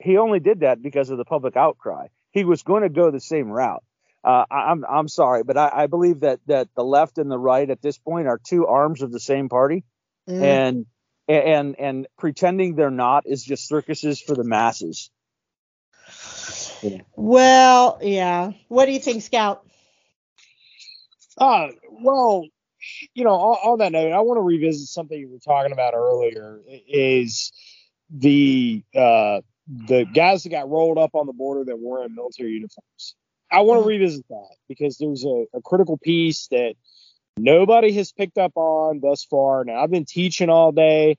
[0.00, 2.08] He only did that because of the public outcry.
[2.30, 3.82] He was going to go the same route.
[4.22, 7.70] Uh, I'm I'm sorry, but I, I, believe that that the left and the right
[7.70, 9.84] at this point are two arms of the same party,
[10.28, 10.42] mm.
[10.42, 10.86] and
[11.28, 15.10] and and pretending they're not is just circuses for the masses.
[17.14, 18.52] Well, yeah.
[18.66, 19.64] What do you think, Scout?
[21.38, 22.46] Uh, well,
[23.14, 25.94] you know, on, on that note, I want to revisit something you were talking about
[25.94, 26.60] earlier.
[26.88, 27.52] Is
[28.10, 32.52] the uh, the guys that got rolled up on the border that were in military
[32.52, 33.14] uniforms.
[33.50, 33.88] I want to Mhm.
[33.88, 36.74] revisit that because there's a, a critical piece that
[37.36, 39.64] nobody has picked up on thus far.
[39.64, 41.16] Now I've been teaching all day.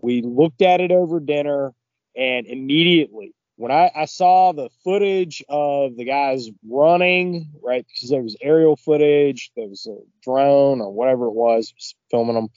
[0.00, 1.72] We looked at it over dinner,
[2.16, 8.22] and immediately when I, I saw the footage of the guys running, right, because there
[8.22, 12.48] was aerial footage, there was a drone or whatever it was, was filming them.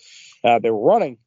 [0.43, 1.17] Uh, they were running.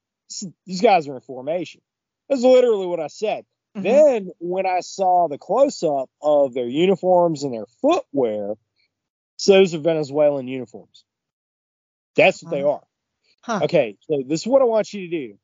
[0.67, 1.81] These guys are in formation.
[2.29, 3.45] That's literally what I said.
[3.77, 3.83] Mhm.
[3.83, 8.55] Then when I saw the close up of their uniforms and their footwear,
[9.37, 11.05] so those are Venezuelan uniforms.
[12.17, 12.73] That's what they Oh.
[12.73, 12.87] are.
[13.43, 13.61] Huh.
[13.65, 15.39] Okay, so this is what I want you to do.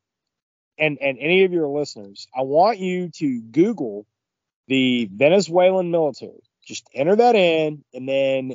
[0.78, 4.06] And and any of your listeners, I want you to Google
[4.68, 6.42] the Venezuelan military.
[6.66, 8.52] Just enter that in and then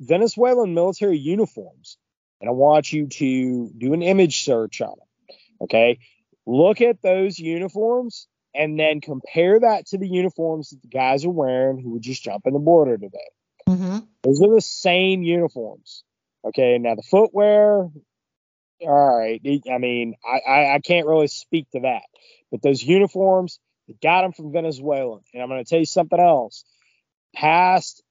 [0.00, 1.96] Venezuelan military uniforms.
[2.40, 5.34] And I want you to do an image search on it.
[5.62, 5.98] Okay?
[6.46, 11.30] Look at those uniforms and then compare that to the uniforms that the guys are
[11.30, 13.18] wearing who were just jumping the border today.
[13.68, 14.06] Mhm.
[14.22, 16.04] Those are the same uniforms.
[16.44, 17.90] Okay, now the footwear,
[18.80, 19.40] all right.
[19.44, 22.04] I mean, I, I, I can't really speak to that,
[22.50, 25.20] but those uniforms, they got them from Venezuela.
[25.32, 26.64] And I'm going to tell you something else.
[27.34, 28.02] Past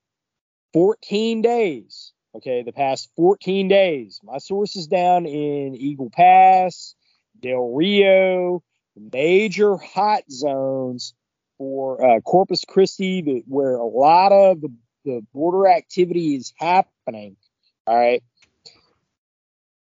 [0.73, 6.95] 14 days, okay, the past 14 days, my sources down in Eagle Pass,
[7.39, 8.63] Del Rio,
[8.95, 11.13] major hot zones
[11.57, 14.69] for uh, Corpus Christi, that, where a lot of the,
[15.05, 17.37] the border activity is happening.
[17.85, 18.23] All right.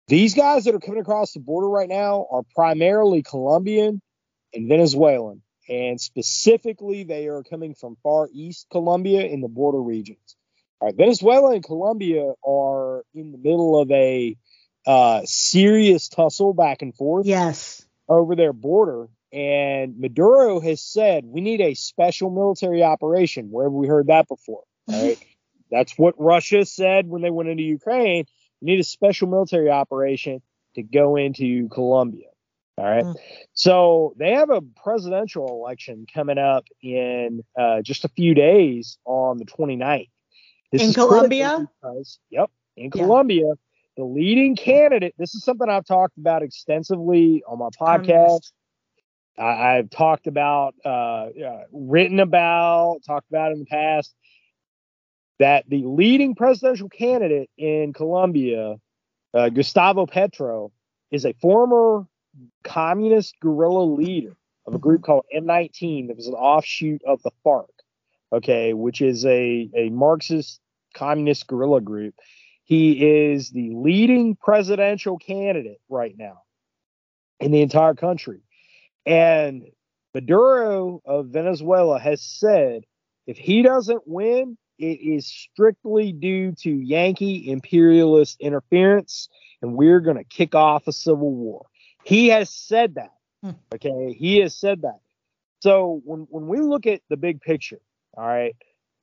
[0.08, 4.02] These guys that are coming across the border right now are primarily Colombian
[4.52, 5.42] and Venezuelan.
[5.70, 10.37] And specifically, they are coming from far east Colombia in the border regions.
[10.80, 10.96] All right.
[10.96, 14.37] Venezuela and Colombia are in the middle of a
[14.85, 17.87] uh, serious tussle back and forth Yes.
[18.09, 19.09] over their border.
[19.33, 23.50] And Maduro has said we need a special military operation.
[23.52, 24.64] Where have we heard that before?
[24.88, 25.18] All right.
[25.70, 28.24] That's what Russia said when they went into Ukraine.
[28.61, 30.42] We need a special military operation
[30.74, 32.29] to go into Colombia.
[32.80, 33.04] All right.
[33.04, 33.14] Mm.
[33.52, 39.36] So they have a presidential election coming up in uh, just a few days on
[39.36, 40.08] the 29th.
[40.72, 41.68] This In Colombia?
[41.82, 42.50] Because, yep.
[42.78, 43.02] In Yeah.
[43.02, 43.52] Colombia,
[43.98, 48.50] the leading candidate, this is something I've talked about extensively on my podcast.
[49.36, 54.14] I, I've talked about, uh, uh, written about, talked about in the past
[55.38, 58.76] that the leading presidential candidate in Colombia,
[59.34, 60.72] uh, Gustavo Petro,
[61.10, 62.06] is a former
[62.64, 65.06] communist guerrilla leader of a group mm-hmm.
[65.06, 67.68] called M19 that was an offshoot of the FARC,
[68.32, 70.60] okay, which is a, a Marxist
[70.94, 72.14] communist guerrilla group.
[72.64, 76.42] He is the leading presidential candidate right now
[77.40, 78.42] in the entire country.
[79.06, 79.64] And
[80.14, 82.84] Maduro of Venezuela has said
[83.26, 89.28] if he doesn't win, it is strictly due to Yankee imperialist interference,
[89.62, 91.66] and we're going to kick off a civil war.
[92.04, 93.12] He has said that.
[93.42, 93.50] Hmm.
[93.74, 94.12] Okay.
[94.18, 95.00] He has said that.
[95.60, 97.80] So when, when we look at the big picture,
[98.16, 98.54] all right,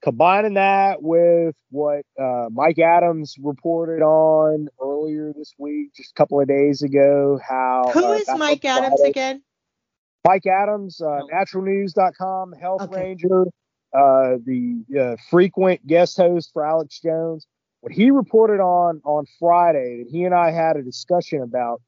[0.01, 6.39] combining that with what uh, Mike Adams reported on earlier this week, just a couple
[6.41, 9.43] of days ago, how Who uh, is Mike Adams Friday- again?
[10.27, 12.95] Mike Adams, uh, naturalnews.com, health Okay.
[13.01, 13.43] ranger,
[13.93, 17.47] uh, the uh, frequent guest host for Alex Jones.
[17.79, 21.81] What he reported on on Friday that he and I had a discussion about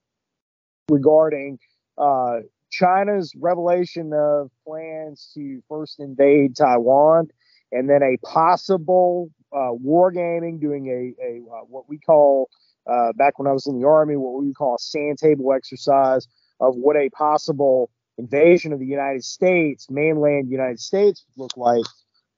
[0.89, 1.59] regarding
[1.97, 2.39] uh,
[2.71, 7.29] China's revelation of plans to first invade Taiwan
[7.71, 12.49] and then a possible uh, wargaming, doing a, a uh, what we call
[12.87, 16.27] uh, back when I was in the army, what we call a sand table exercise
[16.59, 21.85] of what a possible invasion of the United States, mainland United States, would look like.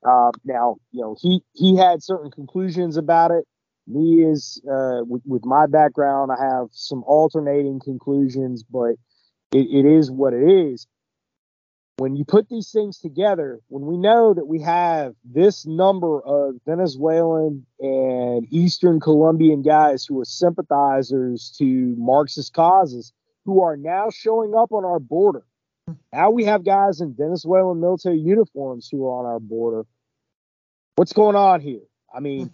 [0.08, 3.46] Uh, now, you know, he he had certain conclusions about it.
[3.92, 8.96] Me is uh, with, with my background, I have some alternating conclusions, but
[9.52, 10.88] it, it is what it is.
[11.98, 16.56] When you put these things together, when we know that we have this number of
[16.66, 23.14] Venezuelan and Eastern Colombian guys who are sympathizers to Marxist causes,
[23.46, 25.44] who are now showing up on our border.
[26.14, 29.86] Now we have guys in Venezuelan military uniforms who are on our border.
[30.96, 31.82] What's going on here?
[32.14, 32.52] I mean,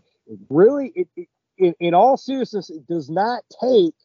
[0.49, 3.95] really, it, it, in, in all seriousness, it does not take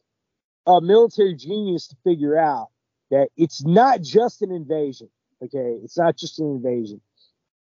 [0.65, 2.69] a military genius to figure out
[3.11, 5.09] that it's not just an invasion.
[5.43, 7.01] Okay, it's not just an invasion.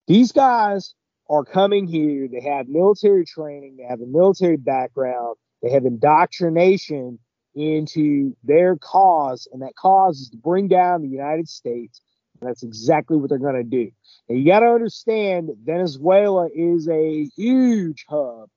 [0.07, 0.95] These guys
[1.29, 2.29] are coming here.
[2.29, 3.77] They have military training.
[3.77, 5.37] They have a military background.
[5.63, 7.19] They have indoctrination
[7.55, 12.01] into their cause, and that cause is to bring down the United States,
[12.41, 13.91] That's exactly what they're going to do.
[14.29, 18.49] And you got to understand Venezuela is a huge hub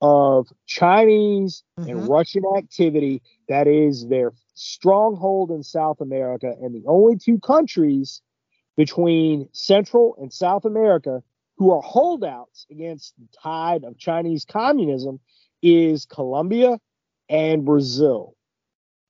[0.00, 1.90] of Chinese mm-hmm.
[1.90, 6.52] and Russian activity that is their stronghold in South America.
[6.60, 8.20] And the only two countries
[8.76, 11.22] between Central and South America
[11.56, 15.20] who are holdouts against the tide of Chinese communism
[15.62, 16.80] is Colombia
[17.28, 18.34] and Brazil.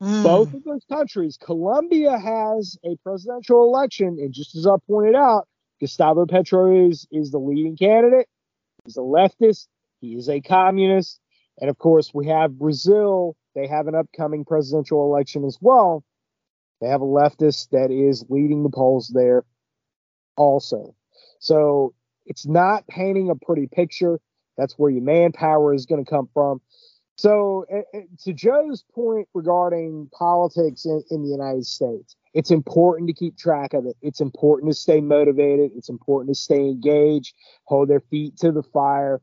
[0.02, 0.24] Mm.
[0.24, 5.46] Both of those countries, Colombia has a presidential election, and just as I pointed out,
[5.80, 8.26] Gustavo Petro is, is the leading candidate.
[8.84, 9.68] He's a leftist.
[10.00, 11.20] He is a communist.
[11.60, 13.36] And of course, we have Brazil.
[13.54, 16.04] They have an upcoming presidential election as well.
[16.80, 19.44] They have a leftist that is leading the polls there
[20.36, 20.96] also.
[21.38, 21.94] So
[22.26, 24.18] it's not painting a pretty picture.
[24.56, 26.60] That's where your manpower is going to come from.
[27.22, 27.66] So,
[28.24, 33.74] to Joe's point regarding politics in, in, the United States, it's important to keep track
[33.74, 33.94] of it.
[34.02, 35.70] It's important to stay motivated.
[35.76, 37.32] It's important to stay engaged,
[37.62, 39.20] hold their feet to the fire.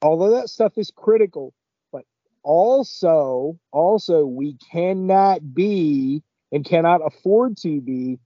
[0.00, 1.52] All of that stuff is critical,
[1.90, 2.04] but
[2.44, 8.20] also, also we cannot be and cannot afford to be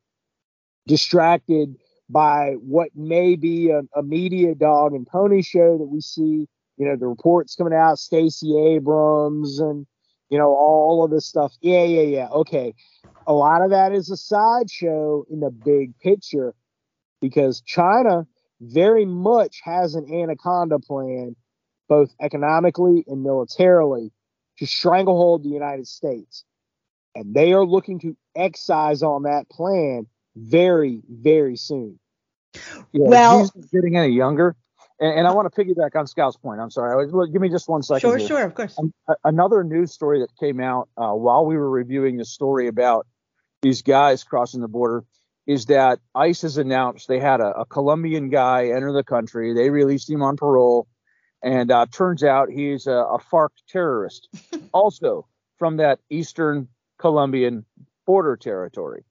[0.86, 1.76] distracted
[2.10, 6.86] by what may be a, a media dog and pony show that we see you
[6.86, 9.86] know, the reports coming out, Stacey Abrams and,
[10.28, 11.52] you know, all of this stuff.
[11.60, 12.28] Yeah, yeah, yeah.
[12.28, 12.74] Okay.
[13.26, 16.54] A lot of that is a sideshow in the big picture
[17.20, 18.26] because China
[18.60, 21.36] very much has an anaconda plan,
[21.88, 24.12] both economically and militarily,
[24.58, 26.44] to stranglehold the United States.
[27.14, 30.06] And they are looking to excise on that plan
[30.36, 31.98] very, very soon.
[32.92, 34.56] Yeah, well, getting any younger.
[35.00, 36.60] And, and I want to piggyback on Scout's point.
[36.60, 37.06] I'm sorry.
[37.30, 38.00] Give me just one second.
[38.00, 38.28] Sure, here.
[38.28, 38.78] sure, of course.
[38.78, 38.92] Um,
[39.24, 43.06] another news story that came out uh, while we were reviewing the story about
[43.62, 45.04] these guys crossing the border
[45.46, 49.52] is that ICE has announced they had a, a Colombian guy enter the country.
[49.52, 50.86] They released him on parole,
[51.42, 54.28] and uh, turns out he's a, a FARC terrorist,
[54.72, 55.26] also
[55.58, 57.64] from that eastern Colombian
[58.06, 59.04] border territory.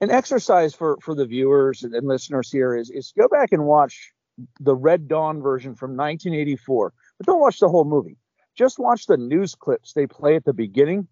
[0.00, 3.66] An exercise for for the viewers and, and listeners here is is go back and
[3.66, 4.12] watch
[4.58, 6.92] the Red Dawn version from 1984.
[7.18, 8.16] But don't watch the whole movie.
[8.56, 11.08] Just watch the news clips they play at the beginning.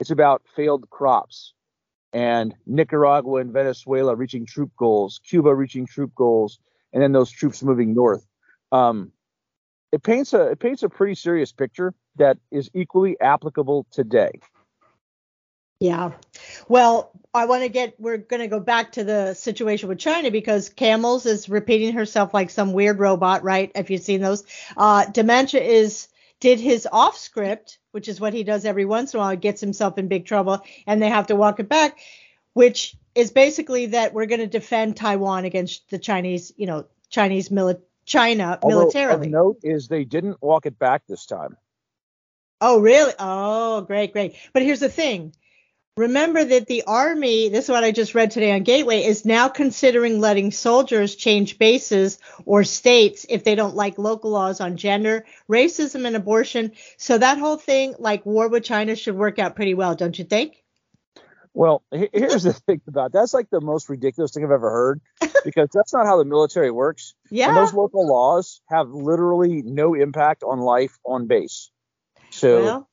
[0.00, 1.54] It's about failed crops
[2.12, 6.58] and Nicaragua and Venezuela reaching troop goals, Cuba reaching troop goals,
[6.92, 8.26] and then those troops moving north.
[8.72, 9.12] Um,
[9.92, 14.32] it paints a it paints a pretty serious picture that is equally applicable today.
[15.80, 16.12] Yeah.
[16.68, 20.30] Well, I want to get, we're going to go back to the situation with China
[20.30, 23.70] because Camels is repeating herself like some weird robot, right?
[23.74, 24.44] If you've seen those.
[24.76, 26.08] Uh, Dementia is,
[26.40, 29.60] did his off script, which is what he does every once in a while, gets
[29.60, 31.98] himself in big trouble and they have to walk it back,
[32.52, 37.50] which is basically that we're going to defend Taiwan against the Chinese, you know, Chinese
[37.50, 37.84] military.
[38.08, 39.26] China Although, militarily.
[39.26, 41.58] Of note is they didn't walk it back this time.
[42.60, 43.12] Oh, really?
[43.18, 44.34] Oh, great, great.
[44.52, 45.34] But here's the thing
[45.98, 49.48] Remember that the Army, this is what I just read today on Gateway, is now
[49.48, 55.24] considering letting soldiers change bases or states if they don't like local laws on gender,
[55.50, 56.70] racism, and abortion.
[56.98, 60.24] So that whole thing, like war with China, should work out pretty well, don't you
[60.24, 60.62] think?
[61.52, 65.00] Well, here's the thing about that's like the most ridiculous thing I've ever heard
[65.44, 67.14] because that's not how the military works.
[67.28, 67.48] Yeah.
[67.48, 71.72] And those local laws have literally no impact on life on base.
[72.30, 72.87] So well,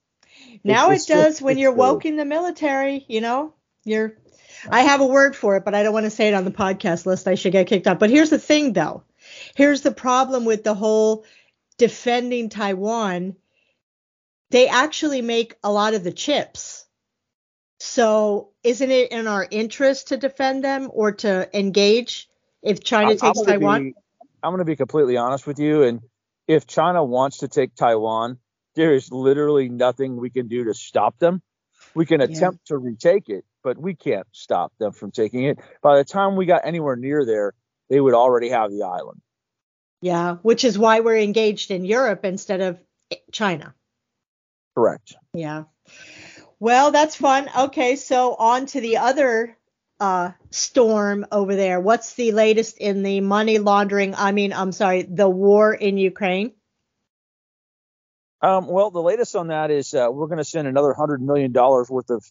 [0.64, 3.54] now it does when you're woke in the military, you know,
[3.84, 4.16] you're
[4.70, 6.52] I have a word for it, but I don't want to say it on the
[6.52, 7.28] podcast list.
[7.28, 8.00] I should get kicked off.
[8.00, 9.04] But here's the thing though.
[9.56, 11.26] Here's the problem with the whole
[11.78, 13.36] defending Taiwan.
[14.52, 16.86] They actually make a lot of the chips.
[17.80, 22.30] So isn't it in our interest to defend them or to engage
[22.62, 23.84] if China I'm, takes I'm Taiwan?
[23.84, 23.96] Be,
[24.42, 25.84] I'm going to be completely honest with you.
[25.84, 26.02] And
[26.48, 28.38] if China wants to take Taiwan,
[28.76, 31.42] there is literally nothing we can do to stop them.
[31.94, 32.76] We can attempt yeah.
[32.76, 35.60] to retake it, but we can't stop them from taking it.
[35.82, 37.54] By the time we got anywhere near there,
[37.90, 39.22] they would already have the island.
[40.02, 42.80] Yeah, which is why we're engaged in Europe instead of
[43.32, 43.74] China.
[44.76, 45.16] Correct.
[45.34, 45.64] Yeah.
[46.60, 47.50] Well, that's fun.
[47.58, 49.58] Okay, so on to the other
[50.00, 51.80] uh, storm over there.
[51.80, 54.16] What's the latest in the money laundering?
[54.16, 56.54] I mean, I'm sorry, the war in Ukraine?
[58.46, 61.52] Um, well, the latest on that is uh, we're going to send another hundred million
[61.52, 62.24] dollars worth of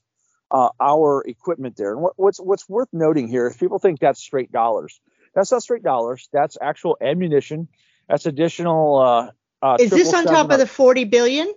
[0.49, 1.93] uh, our equipment there.
[1.93, 5.01] And what, what's what's worth noting here is people think that's straight dollars.
[5.35, 6.29] That's not straight dollars.
[6.33, 7.67] That's actual ammunition.
[8.09, 9.01] That's additional.
[9.01, 9.31] Uh,
[9.67, 11.53] uh is this on top of the forty billion?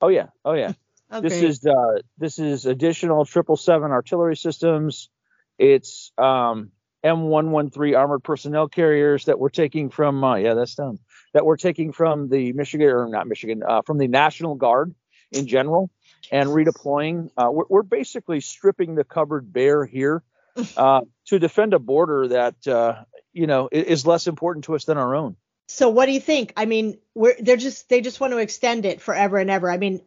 [0.00, 0.72] Oh yeah, oh yeah.
[1.12, 1.28] okay.
[1.28, 5.10] This is uh, this is additional triple seven artillery systems.
[5.58, 6.70] It's um,
[7.04, 10.98] M113 armored personnel carriers that we're taking from, uh, yeah, that's done,
[11.34, 14.94] that we're taking from the Michigan, or not Michigan, uh, from the National Guard
[15.30, 15.90] in general
[16.30, 17.30] and redeploying.
[17.36, 20.22] Uh, we're, we're, basically stripping the cupboard bare here
[20.76, 23.02] uh, to defend a border that, uh,
[23.32, 25.36] you know, is less important to us than our own.
[25.68, 26.54] So what do you think?
[26.56, 29.70] I mean, we're they're just they just want to extend it forever and ever.
[29.70, 30.00] I mean,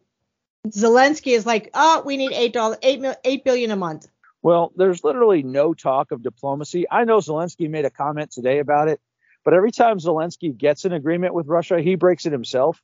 [0.66, 4.08] Zelensky is like, oh, we need eight dollars, eight eight billion a month.
[4.42, 6.86] Well, there's literally no talk of diplomacy.
[6.90, 9.00] I know Zelensky made a comment today about it,
[9.44, 12.82] but every time Zelensky gets an agreement with Russia, he breaks it himself.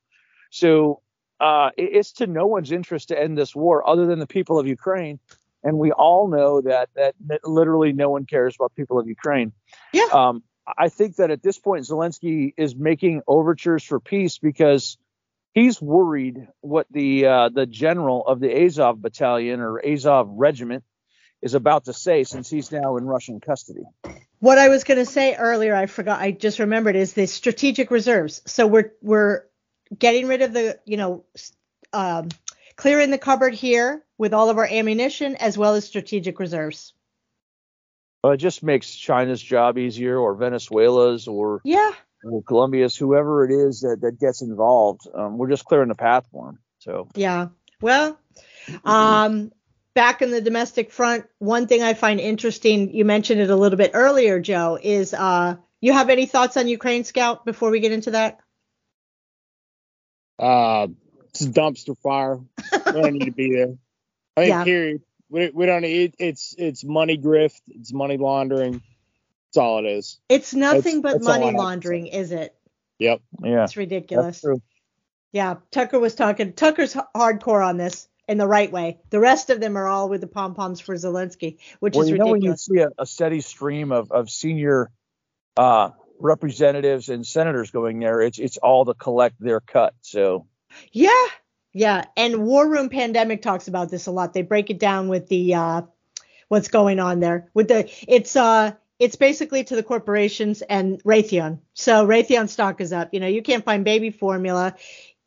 [0.50, 1.02] So
[1.40, 4.66] uh, it's to no one's interest to end this war other than the people of
[4.66, 5.20] Ukraine.
[5.62, 9.52] And we all know that that, that literally no one cares about people of Ukraine.
[9.92, 10.06] Yeah.
[10.12, 10.42] Um,
[10.76, 14.98] I think that at this point, Zelensky is making overtures for peace because
[15.54, 20.84] he's worried what the uh, the general of the Azov battalion or Azov regiment
[21.42, 23.84] is about to say since he's now in Russian custody.
[24.40, 26.20] What I was going to say earlier, I forgot.
[26.20, 28.42] I just remembered is the strategic reserves.
[28.46, 29.44] So we're we're
[29.96, 31.24] getting rid of the you know
[31.92, 32.28] um,
[32.76, 36.92] clearing the cupboard here with all of our ammunition as well as strategic reserves.
[38.22, 41.92] Well, it just makes China's job easier, or Venezuela's, or yeah,
[42.24, 45.02] or Colombia's, whoever it is that, that gets involved.
[45.12, 46.58] Um, we're just clearing the path for them.
[46.78, 47.48] So yeah,
[47.80, 48.18] well,
[48.84, 49.52] um,
[49.94, 53.78] back in the domestic front, one thing I find interesting, you mentioned it a little
[53.78, 57.92] bit earlier, Joe, is uh, you have any thoughts on Ukraine Scout before we get
[57.92, 58.40] into that?
[60.38, 60.88] Uh,
[61.30, 62.36] it's a dumpster fire.
[62.36, 63.74] we don't need to be there.
[64.36, 64.64] I think yeah.
[64.64, 65.02] period.
[65.30, 68.82] We, we don't need it's it's money grift, it's money laundering.
[69.48, 70.20] That's all it is.
[70.28, 72.54] It's nothing that's, but that's money laundering, is it?
[72.98, 73.20] Yep.
[73.42, 73.64] Yeah.
[73.64, 74.44] It's ridiculous.
[75.32, 76.54] Yeah, Tucker was talking.
[76.54, 78.98] Tucker's hardcore on this in the right way.
[79.10, 82.10] The rest of them are all with the pom poms for Zelensky, which well, is
[82.10, 82.28] you ridiculous.
[82.28, 84.90] know when you see a, a steady stream of of senior
[85.56, 89.94] uh, representatives and senators going there, it's it's all to collect their cut.
[90.02, 90.46] So.
[90.92, 91.10] Yeah,
[91.72, 94.34] yeah, and War Room Pandemic talks about this a lot.
[94.34, 95.82] They break it down with the uh,
[96.48, 97.50] what's going on there.
[97.54, 101.60] With the it's uh it's basically to the corporations and Raytheon.
[101.74, 103.14] So Raytheon stock is up.
[103.14, 104.74] You know, you can't find baby formula.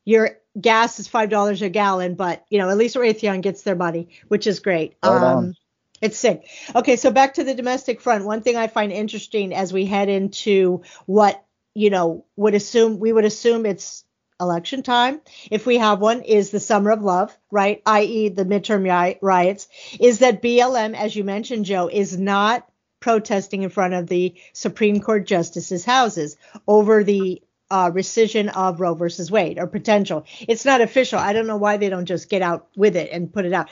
[0.03, 3.75] Your gas is five dollars a gallon, but you know, at least Raytheon gets their
[3.75, 4.95] money, which is great.
[5.03, 5.55] Right um,
[6.01, 6.47] it's sick.
[6.75, 8.25] Okay, so back to the domestic front.
[8.25, 11.43] One thing I find interesting as we head into what
[11.73, 14.03] you know would assume we would assume it's
[14.41, 15.21] election time,
[15.51, 17.81] if we have one, is the summer of love, right?
[17.85, 19.67] I.e., the midterm riots,
[19.99, 22.67] is that BLM, as you mentioned, Joe, is not
[22.99, 26.37] protesting in front of the Supreme Court justices' houses
[26.67, 27.41] over the
[27.71, 30.25] uh, rescission of Roe versus Wade or potential.
[30.47, 31.17] It's not official.
[31.17, 33.69] I don't know why they don't just get out with it and put it out.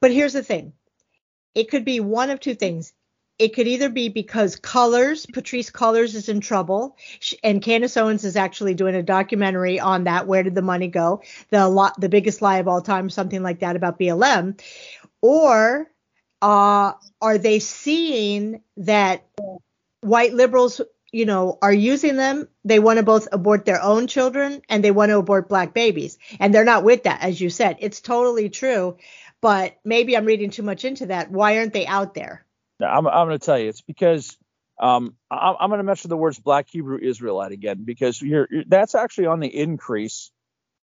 [0.00, 0.74] But here's the thing
[1.54, 2.92] it could be one of two things
[3.38, 6.96] it could either be because Cullors, Patrisse Cullors is in trouble,
[7.44, 10.26] and Candace Owens is actually doing a documentary on that.
[10.26, 11.22] Where did the money go?
[11.50, 14.60] The lot, the biggest lie of all time, something like that about BLM,
[15.22, 15.88] or
[16.42, 19.24] uh, are they seeing that
[20.00, 20.80] white liberals,
[21.12, 22.48] you know, are using them?
[22.64, 26.18] They want to both abort their own children and they want to abort black babies,
[26.40, 27.76] and they're not with that, as you said.
[27.80, 28.96] It's totally true,
[29.40, 31.30] but maybe I'm reading too much into that.
[31.30, 32.44] Why aren't they out there?
[32.80, 34.36] I'm, I'm going to tell you, it's because
[34.80, 38.64] um, I'm, I'm going to mention the words Black Hebrew Israelite again because you're, you're,
[38.66, 40.30] that's actually on the increase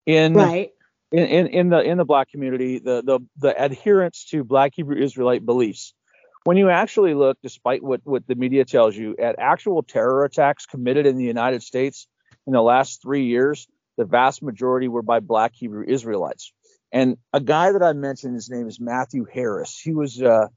[0.07, 0.73] in right.
[1.13, 4.97] in, in, in the in the Black community, the the the adherence to Black Hebrew
[4.97, 5.95] Israelite beliefs.
[6.45, 10.67] When you actually look, despite what what the media tells you, at actual terror attacks
[10.67, 12.07] committed in the United States
[12.47, 13.67] in the last three years,
[13.97, 16.53] the vast majority were by Black Hebrew Israelites.
[16.93, 19.81] And a guy that I mentioned, his name is Matthew Harris.
[19.83, 20.49] He was uh,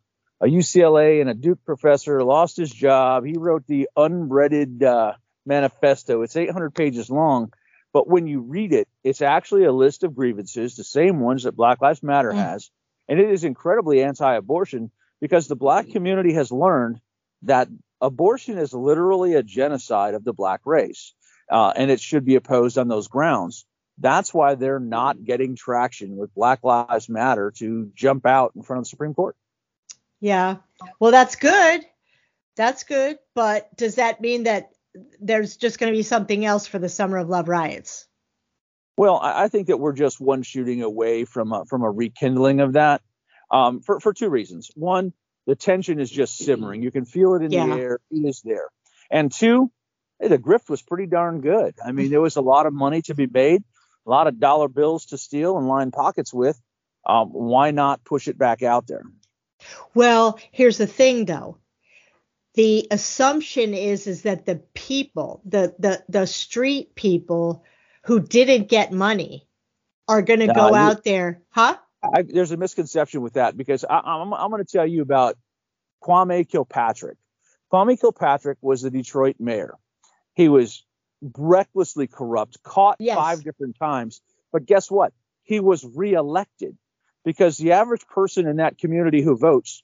[0.42, 3.26] a UCLA and a Duke professor, lost his job.
[3.26, 5.14] He wrote the unreaded uh,
[5.46, 6.22] manifesto.
[6.22, 7.54] It's 800 pages long,
[7.94, 11.56] but when you read it, it's actually a list of grievances, the same ones that
[11.56, 12.36] Black Lives Matter mm.
[12.36, 12.70] has,
[13.08, 17.00] and it is incredibly anti-abortion because the black community has learned
[17.44, 17.68] that
[18.02, 21.14] abortion is literally a genocide of the black race,
[21.52, 23.66] uh, and it should be opposed on those grounds.
[23.98, 28.80] That's why they're not getting traction with Black Lives Matter to jump out in front
[28.80, 29.36] of the Supreme Court.
[30.20, 30.58] Yeah.
[31.00, 31.82] Well, that's good.
[32.56, 33.18] That's good.
[33.34, 34.72] But does that mean that
[35.20, 38.08] there's just going to be something else for the Summer of Love riots?
[38.98, 42.74] Well, I think that we're just one shooting away from a, from a rekindling of
[42.74, 43.02] that
[43.52, 44.72] um, for, for two reasons.
[44.76, 45.14] One,
[45.46, 46.84] the tension is just simmering.
[46.84, 47.66] You can feel it in yeah.
[47.66, 48.00] the air.
[48.12, 48.70] It is there.
[49.10, 49.72] And two,
[50.20, 51.76] hey, the grift was pretty darn good.
[51.86, 53.64] I mean, there was a lot of money to be made,
[54.06, 56.60] a lot of dollar bills to steal and line pockets with.
[57.06, 59.04] Um, why not push it back out there?
[59.94, 61.58] Well, here's the thing though.
[62.58, 67.64] the assumption is is that the people, the the the street people
[68.04, 69.48] who didn't get money
[70.08, 71.78] are going to go out there, huh?
[72.14, 75.38] I, there's a misconception with that because I, I'm, I'm going to tell you about
[76.04, 77.18] Kwame Kilpatrick.
[77.72, 79.76] Kwame Kilpatrick was the Detroit mayor.
[80.36, 80.86] He was
[81.38, 83.18] recklessly corrupt, caught yes.
[83.18, 84.22] five different times.
[84.52, 85.14] But guess what?
[85.44, 86.78] He was reelected
[87.26, 89.84] because the average person in that community who votes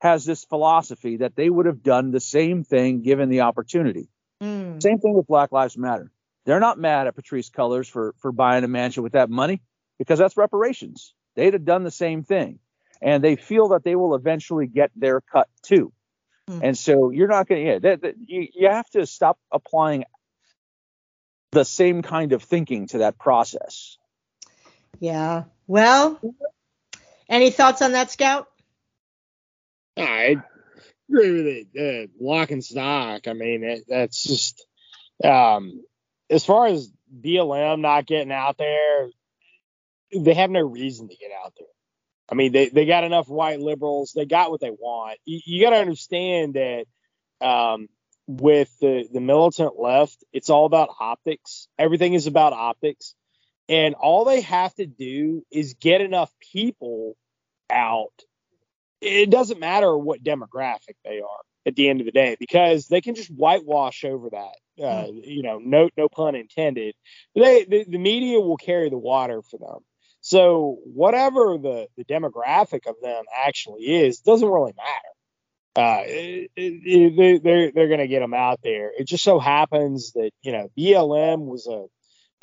[0.00, 4.08] has this philosophy that they would have done the same thing given the opportunity.
[4.42, 4.82] Mm.
[4.82, 6.10] Same thing with Black Lives Matter.
[6.44, 9.62] They're not mad at Patrisse Cullors for for buying a mansion with that money
[9.98, 11.14] because that's reparations.
[11.36, 12.58] They'd have done the same thing,
[13.00, 15.92] and they feel that they will eventually get their cut too.
[16.50, 16.60] Mm.
[16.62, 17.72] And so you're not going to.
[17.72, 20.04] Yeah, that, that, you you have to stop applying
[21.52, 23.98] the same kind of thinking to that process.
[25.00, 25.44] Yeah.
[25.66, 26.20] Well,
[27.28, 28.48] any thoughts on that, Scout?
[29.96, 30.36] I
[31.08, 31.66] agree with it.
[31.78, 33.28] Uh, lock and stock.
[33.28, 34.66] I mean, it, that's just
[35.24, 35.82] um,
[36.30, 39.08] as far as BLM not getting out there,
[40.14, 41.68] they have no reason to get out there.
[42.28, 44.12] I mean, they, they got enough white liberals.
[44.14, 45.18] They got what they want.
[45.24, 46.86] You, you got to understand that
[47.40, 47.88] um,
[48.26, 51.68] with the, the militant left, it's all about optics.
[51.78, 53.14] Everything is about optics.
[53.68, 57.16] And all they have to do is get enough people
[57.70, 58.12] out
[59.00, 63.00] it doesn't matter what demographic they are at the end of the day because they
[63.00, 64.82] can just whitewash over that.
[64.82, 65.18] Uh, hmm.
[65.24, 66.94] you know, no no pun intended.
[67.34, 69.78] They the, the media will carry the water for them.
[70.26, 75.88] So whatever the the demographic of them actually is doesn't really matter.
[75.88, 78.90] Uh, it, it, they, they're they're going to get them out there.
[78.98, 81.84] It just so happens that you know BLM was a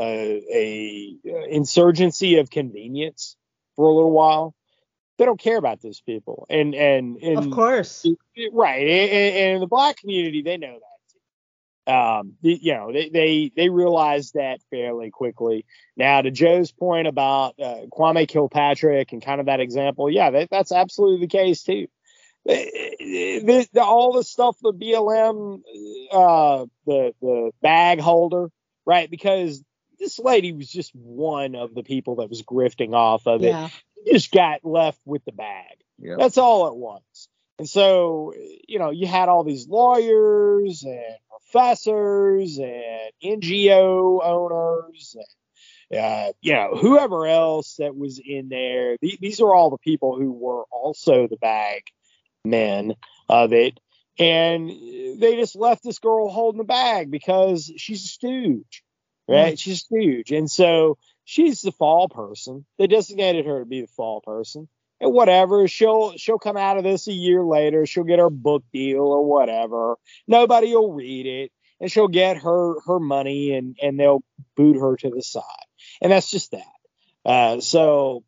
[0.01, 3.35] a, a insurgency of convenience
[3.75, 4.55] for a little while
[5.17, 6.47] they don't care about those people.
[6.49, 8.05] And and, and of course,
[8.53, 8.87] right.
[8.87, 10.92] And, and, the black community, they know that.
[11.85, 15.65] Um, you know, they they they realize that fairly quickly.
[15.97, 20.49] Now, to Joe's point about uh, Kwame Kilpatrick and kind of that example, yeah, that,
[20.49, 21.87] that's absolutely the case too.
[22.45, 25.61] The, the, all the stuff the BLM,
[26.11, 28.49] uh, the the bag holder,
[28.85, 29.09] right?
[29.09, 29.63] Because
[29.99, 33.71] this lady was just one of the people that was grifting off of it
[34.11, 35.77] just got left with the bag.
[35.99, 36.17] Yep.
[36.19, 37.29] That's all it was.
[37.59, 38.33] And so,
[38.67, 41.17] you know, you had all these lawyers and
[41.53, 45.15] professors and NGO owners
[45.91, 48.97] and, uh, you know, whoever else that was in there.
[49.01, 51.83] these are all the people who were also the bag
[52.43, 52.95] men
[53.29, 53.79] of it.
[54.19, 58.83] And they just left this girl holding the bag because she's a stooge,
[59.27, 59.55] right?
[59.55, 59.59] Mm.
[59.59, 60.31] She's a stooge.
[60.31, 62.65] And so she's the fall person.
[62.77, 64.67] They designated her to be the fall person.
[65.03, 67.85] And whatever, she'll she'll come out of this a year later.
[67.85, 69.97] She'll get her book deal or whatever.
[70.29, 71.51] Nobody will read it,
[71.81, 74.23] and she'll get her her money, and and they'll
[74.55, 75.43] boot her to the side.
[76.01, 76.63] And that's just that.
[77.25, 78.23] Uh, so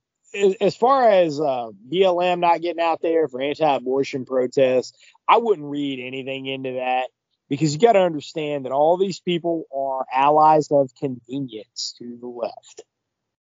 [0.59, 4.91] as far as uh, BLM not getting out there for anti-abortion protests,
[5.29, 7.07] I wouldn't read anything into that
[7.47, 12.27] because you got to understand that all these people are allies of convenience to the
[12.27, 12.83] left.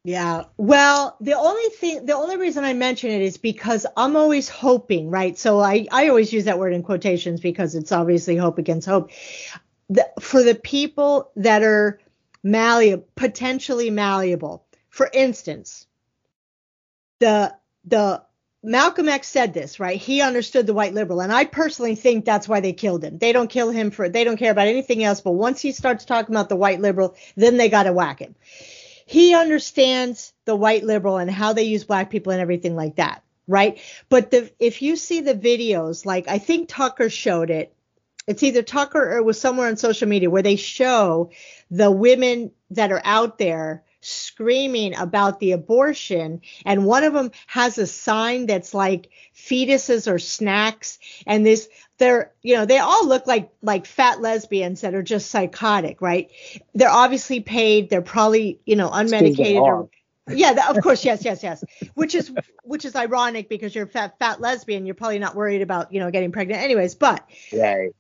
[0.09, 0.45] Yeah.
[0.57, 5.11] Well, the only thing, the only reason I mention it is because I'm always hoping,
[5.11, 5.37] right?
[5.37, 9.11] So I, I always use that word in quotations because it's obviously hope against hope.
[9.91, 12.01] The, for the people that are
[12.43, 14.65] malleable, potentially malleable.
[14.89, 15.87] For instance,
[17.19, 17.55] the
[17.85, 18.23] the
[18.63, 20.01] Malcolm X said this, right?
[20.01, 23.19] He understood the white liberal, and I personally think that's why they killed him.
[23.19, 26.07] They don't kill him for they don't care about anything else, but once he starts
[26.07, 28.35] talking about the white liberal, then they got to whack him.
[29.09, 33.23] He understands the white liberal and how they use black people and everything like that,
[33.47, 33.81] right?
[34.11, 37.75] But the if you see the videos, like I think Tucker showed it,
[38.27, 41.31] it's either Tucker or it was somewhere on social media where they show
[41.71, 47.79] the women that are out there screaming about the abortion and one of them has
[47.79, 53.27] a sign that's like fetuses or snacks and this they're you know they all look
[53.27, 56.31] like like fat lesbians that are just psychotic right?
[56.75, 57.91] They're obviously paid.
[57.91, 59.61] They're probably you know unmedicated.
[59.61, 59.91] or
[60.29, 61.65] yeah of course yes yes yes.
[61.95, 62.33] Which is
[62.63, 64.87] which is ironic because you're a fat fat lesbian.
[64.87, 67.91] You're probably not worried about you know getting pregnant anyways but right.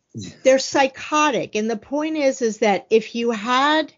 [0.44, 1.55] they're psychotic.
[1.55, 3.92] And the point is is that if you had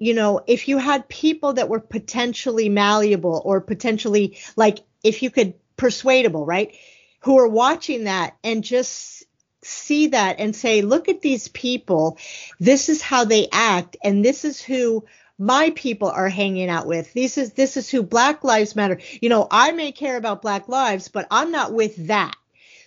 [0.00, 5.30] you know, if you had people that were potentially malleable or potentially like if you
[5.30, 6.74] could persuadable, right?
[7.20, 9.24] Who are watching that and just
[9.62, 12.18] see that and say, look at these people.
[12.58, 15.04] This is how they act and this is who
[15.38, 17.12] my people are hanging out with.
[17.14, 19.00] This is this is who Black Lives Matter.
[19.20, 22.36] You know, I may care about Black lives, but I'm not with that.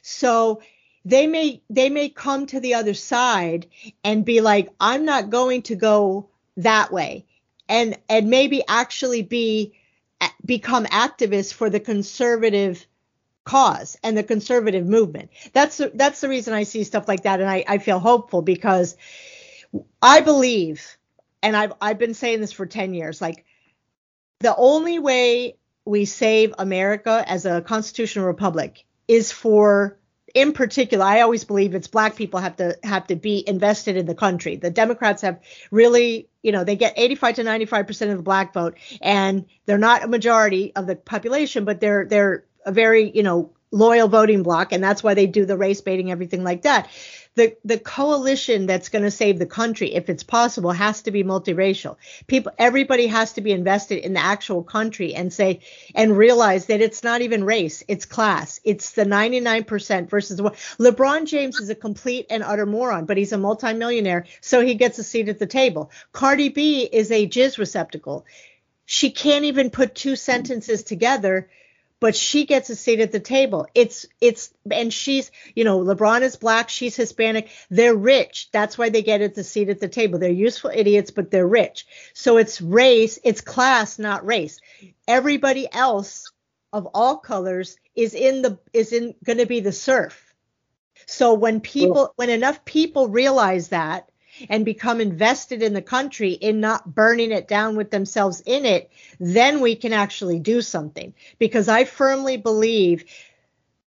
[0.01, 0.61] So
[1.05, 3.67] they may they may come to the other side
[4.03, 7.25] and be like i'm not going to go that way
[7.67, 9.73] and and maybe actually be
[10.45, 12.85] become activists for the conservative
[13.45, 17.49] cause and the conservative movement that's that's the reason i see stuff like that and
[17.49, 18.95] i, I feel hopeful because
[20.01, 20.97] i believe
[21.43, 23.45] and I've I've been saying this for 10 years like
[24.39, 29.99] the only way we save America as a constitutional republic is for
[30.33, 34.07] in particular I always believe it's black people have to have to be invested in
[34.07, 34.55] the country.
[34.55, 38.77] The Democrats have really, you know, they get 85 to 95% of the black vote
[39.01, 43.51] and they're not a majority of the population but they're they're a very, you know,
[43.73, 46.87] loyal voting bloc and that's why they do the race baiting everything like that.
[47.35, 51.23] The the coalition that's going to save the country if it's possible has to be
[51.23, 51.97] multiracial.
[52.27, 55.61] People everybody has to be invested in the actual country and say
[55.95, 58.59] and realize that it's not even race it's class.
[58.63, 60.43] It's the 99% versus the
[60.79, 64.99] LeBron James is a complete and utter moron but he's a multimillionaire so he gets
[64.99, 65.89] a seat at the table.
[66.11, 68.23] Cardi B is a jizz receptacle.
[68.85, 71.49] She can't even put two sentences together
[72.03, 73.65] but she gets a seat at the table.
[73.73, 77.49] It's it's and she's you know LeBron is black, she's Hispanic.
[77.69, 78.49] They're rich.
[78.51, 80.19] That's why they get at the seat at the table.
[80.19, 81.87] They're useful idiots, but they're rich.
[82.13, 84.59] So it's race, it's class, not race.
[85.07, 86.29] Everybody else
[86.73, 90.35] of all colors is in the is in going to be the serf.
[91.05, 94.09] So when people when enough people realize that
[94.49, 98.91] and become invested in the country in not burning it down with themselves in it,
[99.19, 101.13] then we can actually do something.
[101.39, 103.05] Because I firmly believe,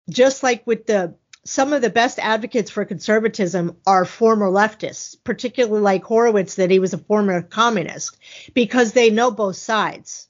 [0.10, 1.16] just like with the
[1.46, 6.80] some of the best advocates for conservatism are former leftists, particularly like Horowitz, that he
[6.80, 8.18] was a former communist,
[8.56, 10.28] because they know both sides.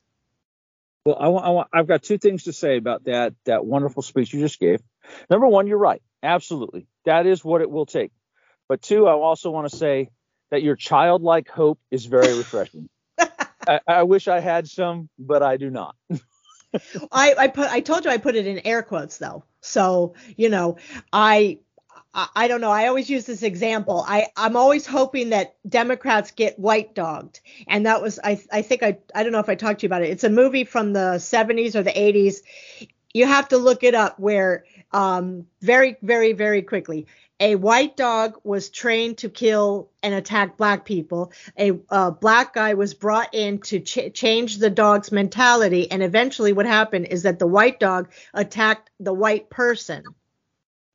[1.06, 4.02] Well, I want, I want, I've got two things to say about that that wonderful
[4.02, 4.82] speech you just gave.
[5.30, 8.12] Number one, you're right, absolutely, that is what it will take.
[8.68, 10.10] But two, I also want to say
[10.52, 12.90] that your childlike hope is very refreshing.
[13.68, 15.96] I, I, wish I had some, but I do not.
[17.12, 19.44] I, I put I told you I put it in air quotes though.
[19.62, 20.78] So, you know,
[21.12, 21.60] I
[22.36, 22.72] I don't know.
[22.72, 24.06] I always use this example.
[24.08, 27.42] I, I'm always hoping that Democrats get white dogged.
[27.68, 29.90] And that was, I, I think I, I don't know if I talked to you
[29.90, 30.12] about it.
[30.12, 32.38] It's a movie from the 70s or the 80s.
[33.14, 34.64] You have to look it up where,
[34.94, 37.06] um, very, very, very quickly
[37.40, 41.34] a white dog was trained to kill and attack black people.
[41.58, 46.54] A uh, black guy was brought in to ch- change the dog's mentality, and eventually,
[46.54, 50.04] what happened is that the white dog attacked the white person.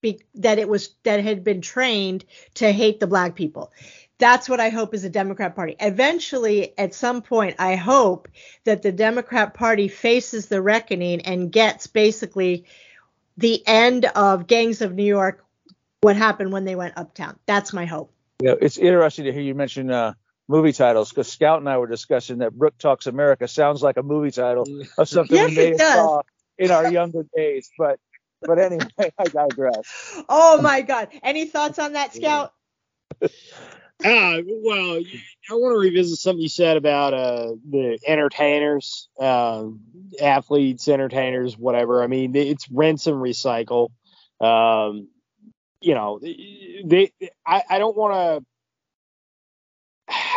[0.01, 2.24] Be- that it was that had been trained
[2.55, 3.70] to hate the black people.
[4.16, 5.76] That's what I hope is a Democrat Party.
[5.78, 8.28] Eventually, at some point, I hope
[8.64, 12.64] that the Democrat Party faces the reckoning and gets basically
[13.36, 15.45] the end of Gangs of New York
[16.01, 17.38] what happened when they went uptown.
[17.46, 18.12] That's my hope.
[18.40, 20.14] Yeah, it's interesting to hear you mention uh,
[20.48, 24.03] movie titles because Scout and I were discussing that Brooke Talks America sounds like a
[24.03, 26.22] movie title of something yes, we may have saw
[26.59, 27.70] in our younger days.
[27.78, 27.98] But
[28.40, 28.86] but anyway,
[29.18, 30.22] I digress.
[30.28, 31.09] Oh my God!
[31.22, 32.53] Any thoughts on that, Scout?
[34.03, 34.98] Uh, well,
[35.51, 39.66] I want to revisit something you said about uh, the entertainers, uh,
[40.22, 42.03] athletes, entertainers, whatever.
[42.03, 43.90] I mean, it's rinse and recycle.
[44.40, 45.09] Um,
[45.81, 47.12] you know, they,
[47.47, 48.47] I, I don't want to.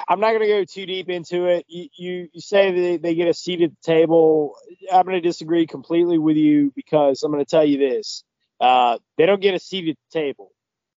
[0.08, 1.66] I'm not going to go too deep into it.
[1.68, 4.56] You, you, you say they, they get a seat at the table.
[4.91, 8.24] I'm going to disagree completely with you because I'm going to tell you this:
[8.60, 10.52] uh, they don't get a seat at the table.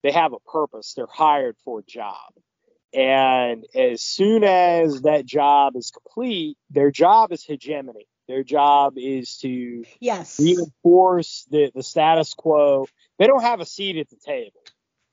[0.03, 0.93] They have a purpose.
[0.95, 2.33] They're hired for a job,
[2.93, 8.07] and as soon as that job is complete, their job is hegemony.
[8.27, 10.39] Their job is to yes.
[10.39, 12.87] reinforce the, the status quo.
[13.19, 14.61] They don't have a seat at the table.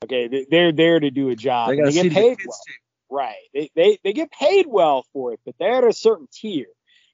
[0.05, 1.71] Okay, they're there to do a job.
[1.71, 2.59] They, they get paid well.
[3.11, 3.37] Right.
[3.53, 6.67] They, they they get paid well for it, but they're at a certain tier.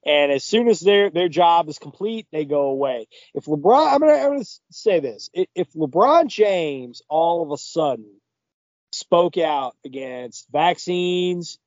[0.07, 3.09] And as soon as their their job is complete, they go away.
[3.35, 8.21] If LeBron, I'm gonna, I'm gonna say this: if LeBron James all of a sudden
[8.93, 11.59] spoke out against vaccines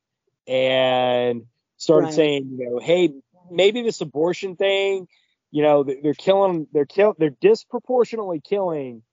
[0.47, 1.45] and
[1.77, 2.15] started right.
[2.15, 3.09] saying, you know, hey,
[3.51, 5.07] maybe this abortion thing,
[5.51, 9.03] you know, they're killing, they're kill, they're disproportionately killing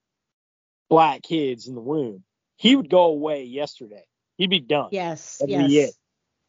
[0.88, 2.22] black kids in the womb.
[2.56, 4.04] He would go away yesterday.
[4.36, 4.88] He'd be done.
[4.92, 5.38] Yes.
[5.38, 5.68] That'd yes.
[5.68, 5.94] be it.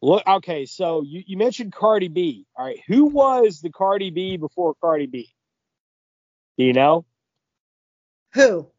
[0.02, 2.46] Look, okay, so you, you mentioned Cardi B.
[2.56, 5.28] All right, who was the Cardi B before Cardi B?
[6.56, 7.04] Do you know?
[8.32, 8.70] Who?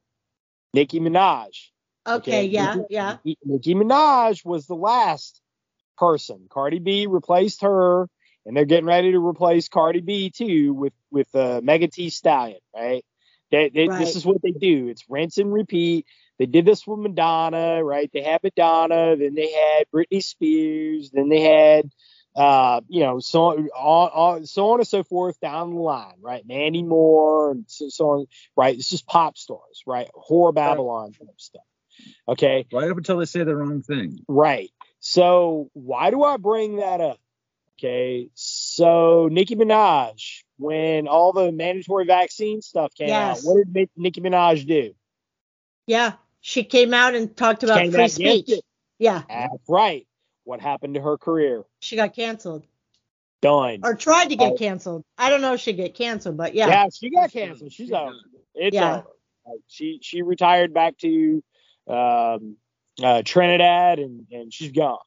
[0.73, 1.69] Nicki Minaj.
[2.07, 2.43] Okay, okay.
[2.45, 3.17] yeah, Nicki, yeah.
[3.45, 5.41] Nicki Minaj was the last
[5.97, 6.47] person.
[6.49, 8.07] Cardi B replaced her
[8.45, 12.59] and they're getting ready to replace Cardi B too with with uh, Megan Thee Stallion,
[12.75, 13.03] right?
[13.51, 13.99] They, they, Right.
[13.99, 14.87] This is what they do.
[14.87, 16.05] It's rinse and repeat.
[16.39, 18.09] They did this with Madonna, right?
[18.11, 21.91] They had Madonna, then they had Britney Spears, then they had,
[22.35, 26.47] uh, you know, so on, so on and so forth down the line, right?
[26.47, 28.25] Mandy Moore and so, so on,
[28.55, 28.75] right?
[28.75, 30.09] It's just pop stars, right?
[30.15, 31.61] Horror Babylon type stuff.
[32.27, 34.19] Okay, Right up until they say the wrong thing.
[34.27, 34.71] right.
[35.01, 37.19] So why do I bring that up?
[37.83, 43.39] Okay, so Nicki Minaj, when all the mandatory vaccine stuff came Yes.
[43.39, 44.93] out, what did Mi- Nicki Minaj do?
[45.87, 48.49] Yeah, she came out and talked about free speech.
[48.49, 48.63] it.
[48.99, 50.07] Yeah, That's right.
[50.43, 51.63] What happened to her career?
[51.79, 52.67] she got canceled
[53.41, 53.79] Done.
[53.83, 54.59] or tried to get Right.
[54.59, 55.03] canceled.
[55.17, 56.67] I don't know if she get canceled, but yeah.
[56.67, 56.87] yeah.
[56.93, 57.71] she got canceled.
[57.71, 58.11] She's She's over.
[58.11, 58.19] done.
[58.53, 58.97] It's Yeah.
[58.99, 59.07] over.
[59.47, 61.43] Like, she she retired back to
[61.87, 62.57] um,
[63.01, 64.99] uh, Trinidad and and she's gone.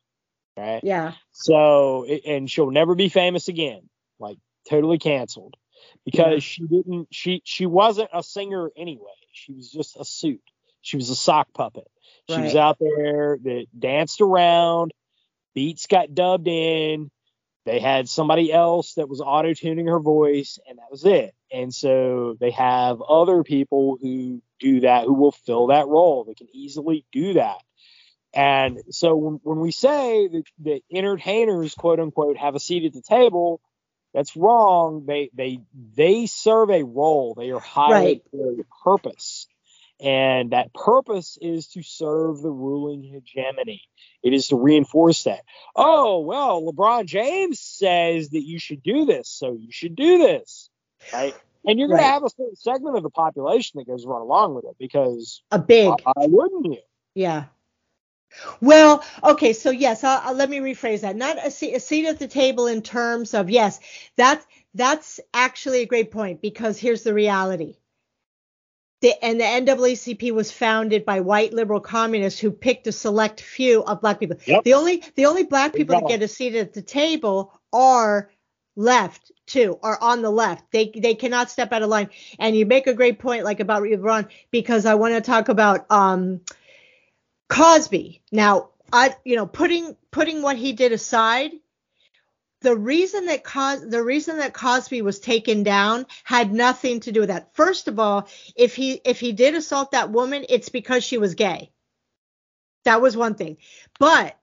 [0.56, 0.80] Right.
[0.84, 1.12] Yeah.
[1.32, 3.88] So and she'll never be famous again.
[4.18, 4.38] Like
[4.68, 5.56] totally canceled
[6.04, 7.08] because she didn't.
[7.10, 9.12] She she wasn't a singer anyway.
[9.32, 10.42] She was just a suit.
[10.82, 11.88] She was a sock puppet.
[12.28, 14.92] She was out there that danced around.
[15.54, 17.10] Beats got dubbed in.
[17.64, 21.34] They had somebody else that was auto tuning her voice, and that was it.
[21.50, 26.24] And so they have other people who do that, who will fill that role.
[26.24, 27.62] They can easily do that.
[28.34, 32.92] And so when, when we say that, that entertainers, quote unquote, have a seat at
[32.92, 33.60] the table,
[34.12, 35.04] that's wrong.
[35.06, 35.60] They they
[35.96, 37.34] they serve a role.
[37.36, 38.22] They are hired Right.
[38.30, 39.46] for a purpose.
[40.00, 43.80] And that purpose is to serve the ruling hegemony.
[44.24, 45.42] It is to reinforce that.
[45.76, 50.68] Oh, well, LeBron James says that you should do this, so you should do this.
[51.12, 51.34] Right?
[51.64, 52.06] And you're going Right.
[52.06, 55.42] to have a certain segment of the population that goes right along with it because
[55.52, 55.88] A big.
[55.88, 56.80] why wouldn't you?
[57.14, 57.44] Yeah.
[58.60, 61.16] Well, okay, so yes, I'll, I'll- let me rephrase that.
[61.16, 63.80] Not a seat, a seat at the table in terms of yes,
[64.16, 67.76] that's that's actually a great point because here's the reality.
[69.00, 73.84] The, and the NAACP was founded by white liberal communists who picked a select few
[73.84, 74.38] of black people.
[74.46, 74.64] Yep.
[74.64, 78.30] The only the only black people that get a seat at the table are
[78.76, 80.70] left too, are on the left.
[80.72, 82.08] They they cannot step out of line.
[82.38, 85.84] And you make a great point, like about LeBron, because I want to talk about
[85.90, 86.40] um
[87.48, 88.22] Cosby.
[88.32, 91.52] Now, I you know, putting putting what he did aside,
[92.60, 97.20] the reason that Cos- the reason that Cosby was taken down had nothing to do
[97.20, 97.54] with that.
[97.54, 101.34] First of all, if he if he did assault that woman, it's because she was
[101.34, 101.70] gay.
[102.84, 103.58] That was one thing.
[103.98, 104.36] But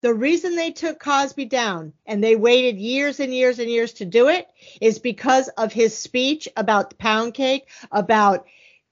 [0.00, 4.04] the reason they took Cosby down and they waited years and years and years to
[4.04, 4.46] do it
[4.80, 8.46] is because of his speech about the pound cake, about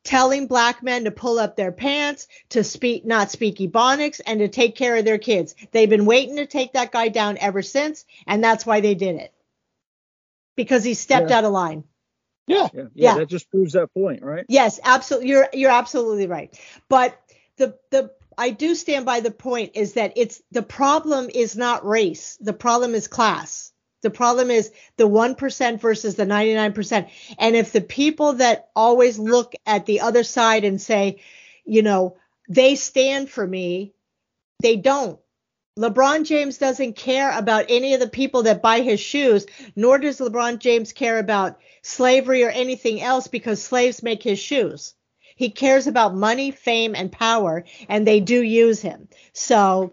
[0.06, 4.48] telling black men to pull up their pants, to speak not speak ebonics, and to
[4.48, 5.54] take care of their kids.
[5.72, 9.16] They've been waiting to take that guy down ever since, and that's why they did
[9.16, 9.34] it.
[10.56, 11.38] Because he stepped Yeah.
[11.38, 11.84] out of line.
[12.46, 12.68] Yeah.
[12.72, 13.14] Yeah, yeah, Yeah.
[13.16, 14.46] that just proves that point, right?
[14.48, 15.28] Yes, absolutely.
[15.30, 16.58] You're you're absolutely right.
[16.88, 17.18] But
[17.56, 21.84] the the I do stand by the point is that it's the problem is not
[21.86, 22.38] race.
[22.40, 23.72] The problem is class.
[24.02, 27.08] The problem is the 1% versus the 99%.
[27.38, 31.20] And if the people that always look at the other side and say,
[31.64, 32.16] you know,
[32.48, 33.94] they stand for me,
[34.60, 35.18] they don't.
[35.78, 40.20] LeBron James doesn't care about any of the people that buy his shoes, nor does
[40.20, 44.94] LeBron James care about slavery or anything else because slaves make his shoes.
[45.36, 49.08] He cares about money, fame, and power, and they do use him.
[49.34, 49.92] So,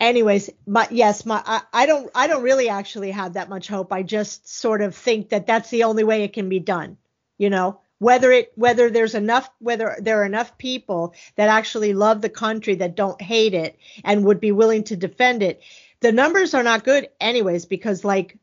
[0.00, 3.92] anyways, my yes, my I, I don't I don't really actually have that much hope.
[3.92, 6.96] I just sort of think that that's the only way it can be done.
[7.36, 12.20] You know, whether it whether there's enough whether there are enough people that actually love
[12.20, 15.62] the country that don't hate it and would be willing to defend it.
[16.00, 18.36] The numbers are not good anyways because like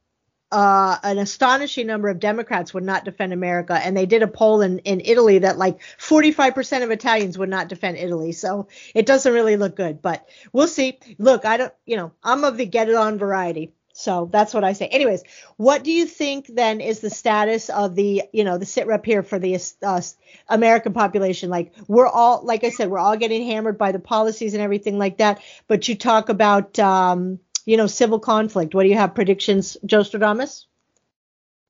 [0.52, 4.62] uh, an astonishing number of Democrats would not defend America, and they did a poll
[4.62, 8.32] in, in Italy that like 45% of Italians would not defend Italy.
[8.32, 11.00] So it doesn't really look good, but we'll see.
[11.18, 13.74] Look, I don't, you know, I'm of the get it on variety.
[13.98, 14.88] So that's what I say.
[14.88, 15.24] Anyways,
[15.56, 19.06] what do you think then is the status of the, you know, the sit rep
[19.06, 20.02] here for the uh,
[20.50, 21.50] American population?
[21.50, 24.98] Like we're all, like I said, we're all getting hammered by the policies and everything
[24.98, 25.42] like that.
[25.68, 28.74] But you talk about, um, you know, civil conflict.
[28.74, 30.66] What do you have predictions, Joe Stradamus?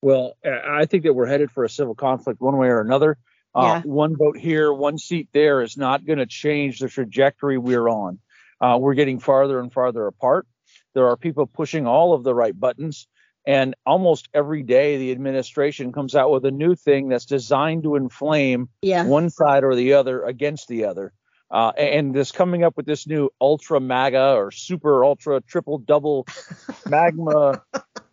[0.01, 3.17] Well, I think that we're headed for a civil conflict one way or another.
[3.55, 3.81] Uh, Yeah.
[3.83, 8.19] One vote here, one seat there is not going to change the trajectory we're on.
[8.61, 10.45] Uh, we're getting farther and farther apart.
[10.93, 13.07] There are people pushing all of the right buttons.
[13.47, 17.95] And almost every day, the administration comes out with a new thing that's designed to
[17.95, 19.05] inflame Yeah.
[19.05, 21.13] one side or the other against the other.
[21.55, 26.27] Uh, and this coming up with this new ultra MAGA or super ultra triple double
[26.85, 27.63] magma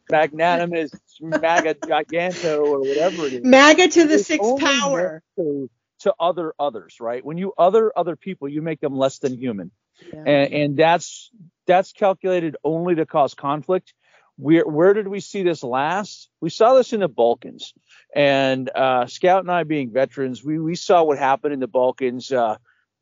[0.08, 3.40] magnanimous MAGA giganto or whatever it is.
[3.44, 5.24] MAGA to the sixth power.
[5.36, 5.68] To,
[6.02, 7.24] to other others, right?
[7.24, 9.72] When you other other people, you make them less than human,
[10.12, 10.20] Yeah.
[10.20, 11.30] and, and that's
[11.66, 13.92] that's calculated only to cause conflict.
[14.36, 16.28] Where where did we see this last?
[16.40, 17.74] We saw this in the Balkans,
[18.14, 22.30] and uh, Scout and I, being veterans, we we saw what happened in the Balkans.
[22.30, 22.56] Uh,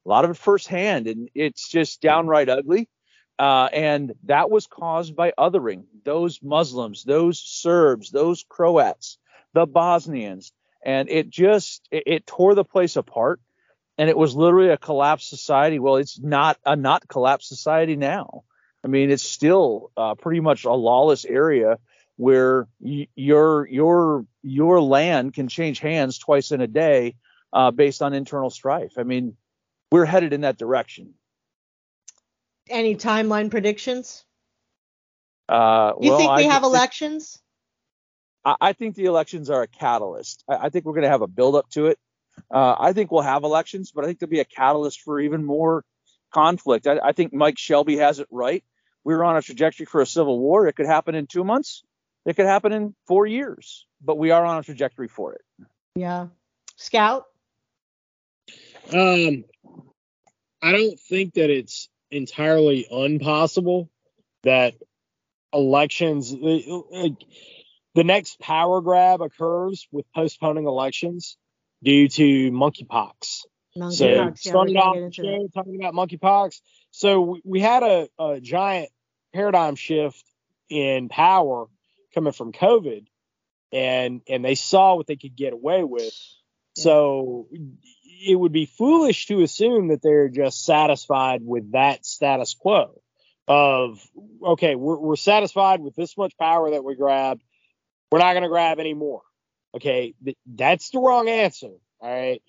[0.04, 2.88] a lot of it firsthand, and it's just downright ugly.
[3.38, 9.16] Uh, and that was caused by othering those Muslims, those Serbs, those Croats,
[9.54, 10.52] the Bosnians,
[10.84, 13.40] and it just it, it tore the place apart.
[13.96, 15.78] And it was literally a collapsed society.
[15.78, 18.44] Well, it's not a not collapsed society now.
[18.84, 21.78] I mean, it's still uh, pretty much a lawless area
[22.16, 27.16] where y- your your your land can change hands twice in a day
[27.52, 28.92] uh, based on internal strife.
[28.98, 29.36] I mean,
[29.90, 31.14] we're headed in that direction.
[32.68, 34.24] Any timeline predictions?
[35.48, 37.38] Uh, You well, think we I have elections?
[38.44, 40.44] I, I think the elections are a catalyst.
[40.48, 41.98] I, I think we're going to have a build up to it.
[42.50, 45.44] Uh, I think we'll have elections, but I think there'll be a catalyst for even
[45.44, 45.84] more
[46.32, 46.86] conflict.
[46.86, 48.64] I, I think Mike Shelby has it right.
[49.02, 50.68] We're on a trajectory for a civil war.
[50.68, 51.82] It could happen in two months.
[52.26, 55.40] It could happen in four years, but we are on a trajectory for it.
[55.96, 56.28] Yeah.
[56.76, 57.24] Scout?
[58.92, 59.44] Um,
[60.62, 63.90] I don't think that it's entirely impossible
[64.42, 64.74] that
[65.52, 67.16] elections, like
[67.94, 71.36] the next power grab occurs with postponing elections
[71.82, 73.42] due to monkeypox.
[73.90, 75.50] So yeah, started off the show that.
[75.54, 76.60] talking about monkeypox.
[76.90, 78.90] So we, we had a, a giant
[79.32, 80.24] paradigm shift
[80.68, 81.66] in power
[82.12, 83.06] coming from COVID,
[83.72, 86.12] and and they saw what they could get away with.
[86.76, 87.48] So
[88.20, 93.00] it would be foolish to assume that they're just satisfied with that status quo
[93.48, 94.00] of
[94.42, 97.42] okay, we're, we're satisfied with this much power that we grabbed.
[98.12, 99.22] We're not going to grab any more.
[99.74, 101.72] Okay, th- that's the wrong answer.
[102.00, 102.42] All right.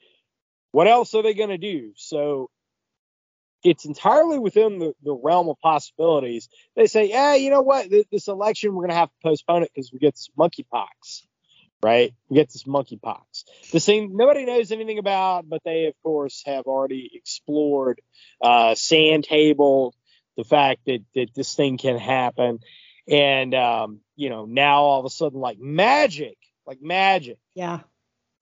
[0.71, 1.91] What else are they going to do?
[1.95, 2.49] So
[3.63, 6.49] it's entirely within the, the realm of possibilities.
[6.75, 7.89] They say, yeah, you know what?
[7.89, 11.23] Th- This election, we're going to have to postpone it because we get monkeypox,
[11.83, 12.13] right?
[12.29, 13.43] We get this monkeypox.
[13.71, 18.01] This thing nobody knows anything about, but they, of course, have already explored,
[18.41, 19.95] uh, sand tabled
[20.37, 22.59] the fact that, that this thing can happen.
[23.07, 27.79] And, um, you know, now all of a sudden, like magic, like magic Yeah.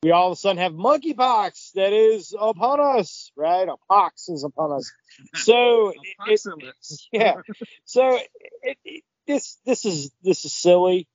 [0.04, 3.68] we all of a sudden have monkeypox that is upon us, right?
[3.68, 4.92] A pox is upon us.
[5.34, 5.96] So it,
[6.28, 6.76] it,
[7.12, 7.34] yeah,
[7.84, 8.20] so
[8.62, 11.08] it, it, this this is this is silly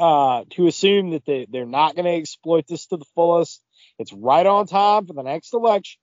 [0.00, 3.62] uh, to assume that they they're not going to exploit this to the fullest.
[3.98, 6.00] It's right on time for the next election.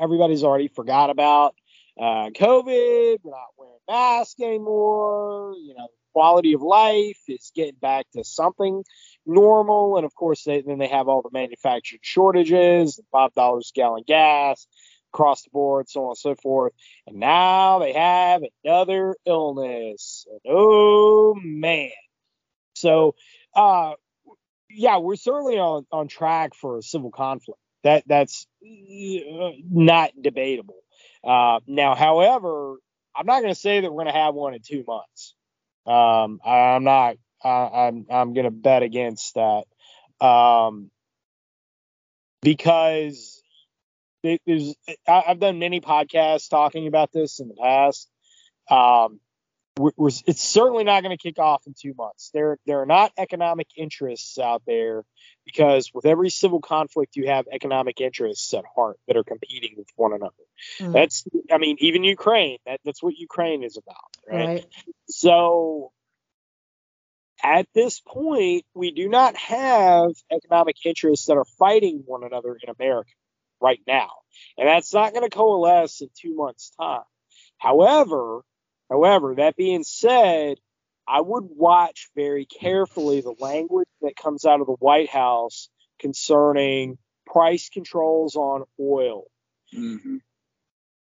[0.00, 1.54] Everybody's already forgot about
[2.00, 3.18] uh, COVID.
[3.22, 5.54] We're not wearing masks anymore.
[5.58, 8.82] You know, quality of life is getting back to something
[9.26, 9.98] normal.
[9.98, 14.04] And of course, they, then they have all the manufactured shortages, five dollars a gallon
[14.06, 14.66] gas
[15.12, 16.72] across the board, so on and so forth.
[17.06, 20.26] And now they have another illness.
[20.30, 21.90] And oh man.
[22.78, 23.14] So
[23.54, 23.92] uh
[24.70, 27.60] yeah, we're certainly on, on track for a civil conflict.
[27.84, 30.82] That that's uh, not debatable.
[31.24, 32.76] Uh, now, however,
[33.14, 35.34] I'm not going to say that we're going to have one in two months.
[35.86, 37.16] Um, I, I'm not.
[37.42, 39.64] I, I'm I'm going to bet against that
[40.24, 40.90] um,
[42.42, 43.42] because
[44.22, 44.74] there's.
[45.06, 48.10] I, I've done many podcasts talking about this in the past.
[48.70, 49.20] Um,
[49.78, 52.30] we're, we're, it's certainly not going to kick off in two months.
[52.34, 55.04] There there are not economic interests out there
[55.44, 59.88] because with every civil conflict you have economic interests at heart that are competing with
[59.96, 60.32] one another.
[60.80, 60.92] Mm.
[60.92, 64.46] That's I mean even Ukraine that that's what Ukraine is about, right?
[64.46, 64.66] right.
[65.08, 65.92] So
[67.42, 72.68] at this point, we do not have economic interests that are fighting one another in
[72.68, 73.12] America
[73.60, 74.10] right now.
[74.56, 77.02] And that's not going to coalesce in two months' time.
[77.58, 78.42] However,
[78.90, 80.58] however, that being said,
[81.06, 85.68] I would watch very carefully the language that comes out of the White House
[85.98, 89.24] concerning price controls on oil.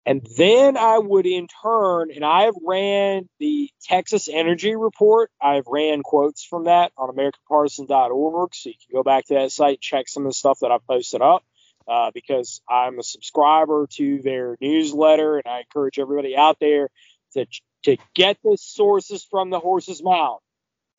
[0.04, 5.32] And then I would in turn, and I have ran the Texas Energy Report.
[5.40, 8.54] I've ran quotes from that on AmericanPartisan.org.
[8.54, 10.86] So you can go back to that site, check some of the stuff that I've
[10.86, 11.44] posted up
[11.88, 15.38] uh, because I'm a subscriber to their newsletter.
[15.38, 16.88] And I encourage everybody out there
[17.36, 17.46] to,
[17.84, 20.40] to get the sources from the horse's mouth.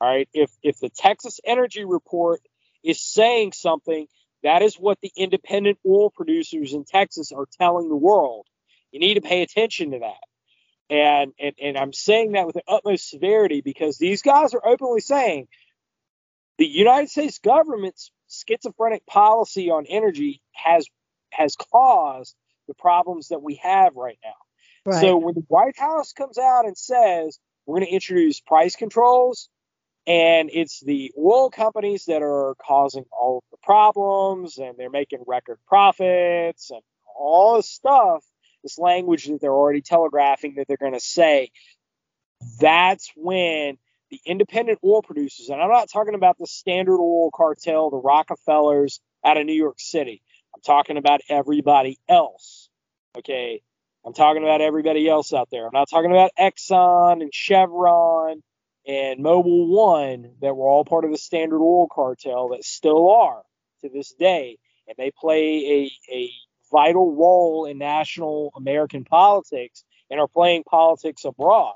[0.00, 0.28] All right.
[0.32, 2.40] If, if the Texas Energy Report
[2.84, 4.06] is saying something,
[4.42, 8.46] that is what the independent oil producers in Texas are telling the world.
[8.92, 10.28] You need to pay attention to that.
[10.90, 15.00] And, and and I'm saying that with the utmost severity because these guys are openly
[15.00, 15.48] saying
[16.56, 20.86] the United States government's schizophrenic policy on energy has
[21.30, 22.34] has caused
[22.68, 24.47] the problems that we have right now.
[24.88, 25.00] Right.
[25.00, 29.50] So when the White House comes out and says we're going to introduce price controls,
[30.06, 35.18] and it's the oil companies that are causing all of the problems, and they're making
[35.26, 36.80] record profits and
[37.18, 38.24] all this stuff,
[38.62, 41.50] this language that they're already telegraphing that they're going to say.
[42.58, 43.76] That's when
[44.10, 49.00] the independent oil producers, and I'm not talking about the Standard Oil cartel, the Rockefellers
[49.22, 50.22] out of New York City.
[50.54, 52.70] I'm talking about everybody else.
[53.18, 53.60] Okay.
[54.04, 55.66] I'm talking about everybody else out there.
[55.66, 58.42] I'm not talking about Exxon and Chevron
[58.86, 63.42] and Mobil One that were all part of the Standard Oil cartel that still are
[63.82, 64.58] to this day.
[64.86, 66.30] And they play a, a
[66.72, 71.74] vital role in national American politics and are playing politics abroad.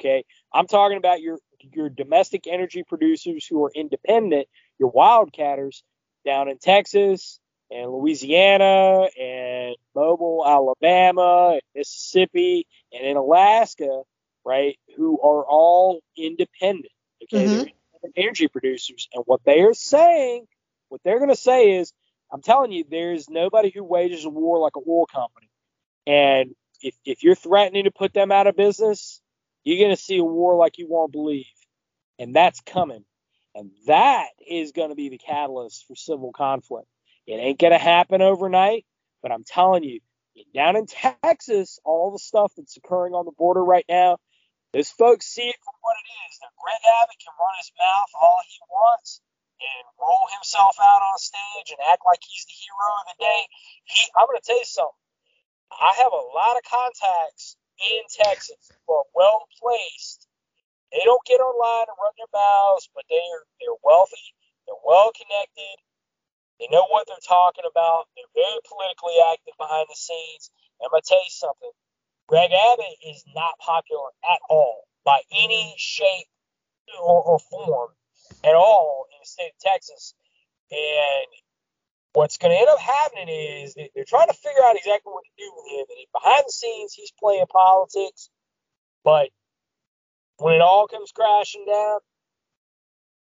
[0.00, 0.24] Okay.
[0.52, 1.38] I'm talking about your
[1.72, 4.46] your domestic energy producers who are independent,
[4.78, 5.82] your wildcatters
[6.24, 7.40] down in Texas
[7.70, 14.02] and Louisiana and Mobile, Alabama, and Mississippi, and in Alaska,
[14.44, 16.92] right, who are all independent.
[17.24, 17.52] Okay, mm-hmm.
[17.52, 20.46] independent energy producers, and what they are saying,
[20.88, 21.92] what they're going to say is,
[22.32, 25.50] I'm telling you, there's nobody who wages a war like a oil company,
[26.06, 29.20] and if if you're threatening to put them out of business,
[29.64, 31.46] you're going to see a war like you won't believe,
[32.18, 33.04] and that's coming,
[33.54, 36.86] and that is going to be the catalyst for civil conflict.
[37.28, 38.86] It ain't going to happen overnight,
[39.22, 40.00] but I'm telling you,
[40.56, 44.18] down in Texas, all the stuff that's occurring on the border right now,
[44.72, 46.34] those folks see it for what it is.
[46.40, 49.20] That Greg Abbott can run his mouth all he wants
[49.60, 53.42] and roll himself out on stage and act like he's the hero of the day.
[53.86, 55.04] He, I'm going to tell you something.
[55.74, 58.58] I have a lot of contacts in Texas
[58.88, 60.28] who are well placed.
[60.92, 64.32] They don't get online and run their mouths, but they're they're wealthy,
[64.66, 65.76] they're well connected,
[66.58, 68.10] they know what they're talking about.
[68.14, 70.50] They're very politically active behind the scenes.
[70.78, 71.72] And I'm going to tell you something
[72.26, 76.26] Greg Abbott is not popular at all by any shape
[77.00, 77.90] or, or form
[78.44, 80.14] at all in the state of Texas.
[80.70, 81.26] And
[82.12, 85.42] what's going to end up happening is they're trying to figure out exactly what to
[85.42, 85.86] do with him.
[85.88, 88.30] And behind the scenes, he's playing politics.
[89.04, 89.30] But
[90.36, 92.00] when it all comes crashing down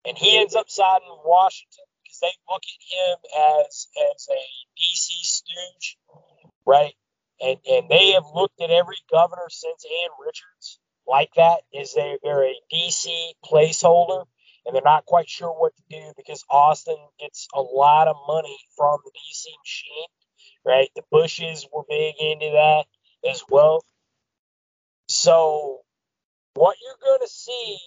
[0.04, 1.84] and he ends up siding with Washington,
[2.20, 3.16] they look at him
[3.64, 4.42] as as a
[4.78, 5.98] DC stooge,
[6.66, 6.94] right?
[7.40, 11.62] And and they have looked at every governor since Ann Richards like that.
[11.72, 13.08] Is they they're a DC
[13.44, 14.24] placeholder,
[14.66, 18.58] and they're not quite sure what to do because Austin gets a lot of money
[18.76, 20.06] from the DC machine,
[20.64, 20.90] right?
[20.94, 22.84] The Bushes were big into that
[23.28, 23.84] as well.
[25.08, 25.80] So
[26.54, 27.78] what you're going to see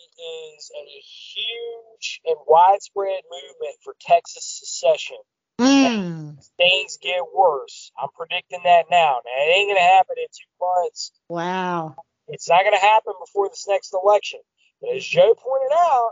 [0.55, 5.17] is a huge and widespread movement for Texas secession.
[5.59, 6.37] Mm.
[6.57, 7.91] Things get worse.
[8.01, 9.19] I'm predicting that now.
[9.23, 11.11] Now, it ain't going to happen in two months.
[11.29, 11.95] Wow.
[12.27, 14.39] It's not going to happen before this next election.
[14.81, 16.11] But as Joe pointed out,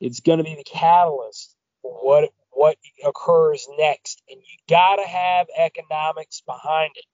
[0.00, 4.22] it's going to be the catalyst for what what occurs next.
[4.30, 7.04] And you got to have economics behind it.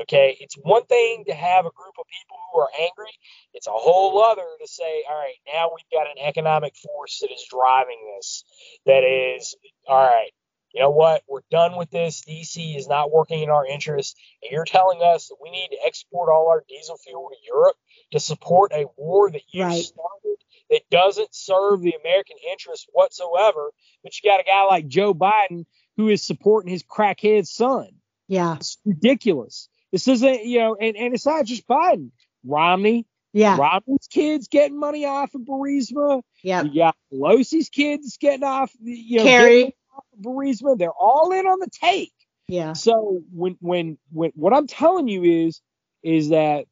[0.00, 3.12] Okay, it's one thing to have a group of people who are angry.
[3.52, 7.30] It's a whole other to say, all right, now we've got an economic force that
[7.30, 8.44] is driving this.
[8.86, 9.54] That is,
[9.86, 10.30] all right,
[10.72, 11.22] you know what?
[11.28, 12.22] We're done with this.
[12.22, 14.16] DC is not working in our interest.
[14.42, 17.76] And you're telling us that we need to export all our diesel fuel to Europe
[18.12, 19.84] to support a war that you right.
[19.84, 20.36] started
[20.70, 23.70] that doesn't serve the American interest whatsoever.
[24.02, 25.66] But you got a guy like Joe Biden
[25.98, 27.88] who is supporting his crackhead son.
[28.28, 28.56] Yeah.
[28.56, 29.68] It's ridiculous.
[29.92, 32.10] This isn't, you know, and, and it's not just Biden.
[32.44, 33.06] Romney.
[33.34, 33.56] Yeah.
[33.58, 36.22] Romney's kids getting money off of Burisma.
[36.42, 36.62] Yeah.
[36.62, 39.64] You got Pelosi's kids getting off, you know, Kerry.
[39.94, 40.78] off of Burisma.
[40.78, 42.12] They're all in on the take.
[42.48, 42.72] Yeah.
[42.72, 45.60] So when, when, when, what I'm telling you is,
[46.02, 46.66] is that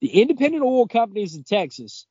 [0.00, 2.06] the independent oil companies in Texas,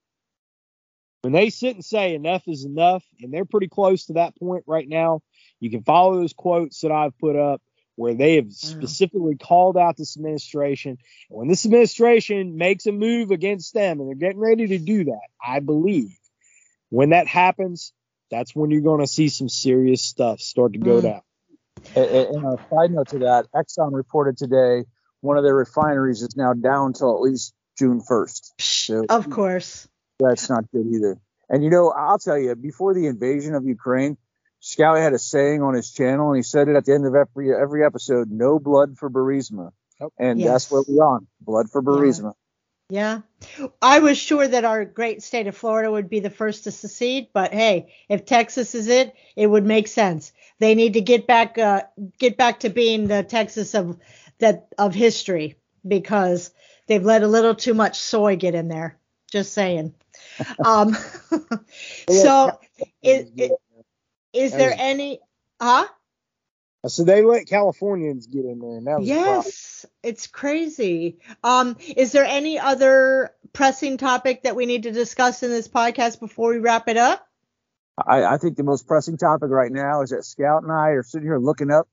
[1.22, 4.64] when they sit and say enough is enough, and they're pretty close to that point
[4.66, 5.22] right now,
[5.60, 7.62] you can follow those quotes that I've put up
[8.02, 10.98] where they have specifically called out this administration.
[11.30, 15.04] And when this administration makes a move against them, and they're getting ready to do
[15.04, 16.10] that, I believe
[16.90, 17.94] when that happens,
[18.32, 21.04] that's when you're going to see some serious stuff start to go mm.
[21.04, 21.22] down.
[21.96, 24.86] And a side note to that, Exxon reported today
[25.20, 28.52] one of their refineries is now down until at least June 1st.
[28.60, 29.88] So of course.
[30.20, 31.18] That's not good either.
[31.50, 34.18] And you know, I'll tell you, before the invasion of Ukraine,
[34.62, 37.16] Scout had a saying on his channel, and he said it at the end of
[37.16, 39.72] every every episode: "No blood for Burisma,"
[40.18, 40.50] and yes.
[40.50, 41.28] that's what we're on.
[41.42, 42.34] Blood for Burisma.
[42.92, 43.22] Yeah.
[43.82, 47.30] I was sure that our great state of Florida would be the first to secede,
[47.32, 50.34] but hey, if Texas is it, it would make sense.
[50.60, 51.84] They need to get back uh,
[52.20, 53.98] get back to being the Texas of
[54.40, 55.56] that of history
[55.88, 56.52] because
[56.88, 58.98] they've let a little too much soy get in there.
[59.32, 59.94] Just saying.
[60.66, 60.94] um,
[62.10, 62.60] so
[63.02, 63.32] is,
[64.34, 65.20] is, there any
[65.60, 65.88] huh?
[66.88, 71.20] So they let Californians get in there, and that was yes, it's crazy.
[71.44, 76.20] Um, is there any other pressing topic that we need to discuss in this podcast
[76.20, 77.28] before we wrap it up?
[77.98, 81.04] I, I think the most pressing topic right now is that Scout and I are
[81.04, 81.88] sitting here looking up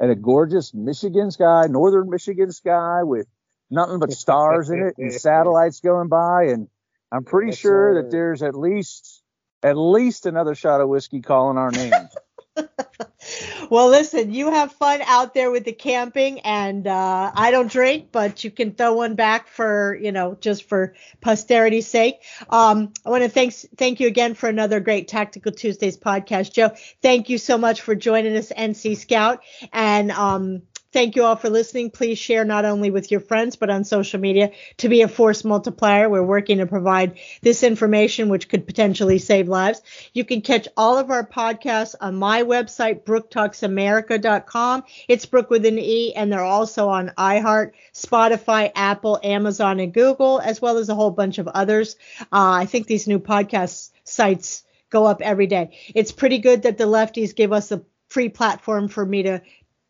[0.00, 3.26] at a gorgeous Michigan sky, northern Michigan sky with
[3.70, 6.68] nothing but stars in it and satellites going by, and
[7.10, 9.21] I'm pretty That's sure that there's at least
[9.62, 12.14] at least another shot of whiskey calling our names.
[13.70, 18.08] well, listen, you have fun out there with the camping, and uh, I don't drink,
[18.12, 22.22] but you can throw one back for, you know, just for posterity's sake.
[22.50, 26.72] Um, I want to thank thank you again for another great Tactical Tuesdays podcast, Joe.
[27.00, 29.42] Thank you so much for joining us, NC Scout,
[29.72, 30.62] and um,
[30.92, 31.90] Thank you all for listening.
[31.90, 35.42] Please share not only with your friends, but on social media to be a force
[35.42, 36.10] multiplier.
[36.10, 39.80] We're working to provide this information, which could potentially save lives.
[40.12, 44.84] You can catch all of our podcasts on my website, brooketalksamerica.com.
[45.08, 50.40] It's Brooke with an E, and they're also on iHeart, Spotify, Apple, Amazon, and Google,
[50.40, 51.96] as well as a whole bunch of others.
[52.20, 55.78] Uh, I think these new podcast sites go up every day.
[55.94, 59.40] It's pretty good that the lefties give us a free platform for me to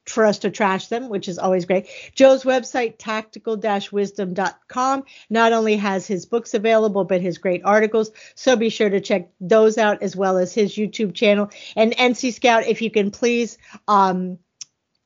[0.07, 1.89] for us to trash them, which is always great.
[2.15, 8.11] Joe's website, tactical-wisdom.com, not only has his books available, but his great articles.
[8.35, 11.51] So be sure to check those out as well as his YouTube channel.
[11.77, 14.39] And NC Scout, if you can please um,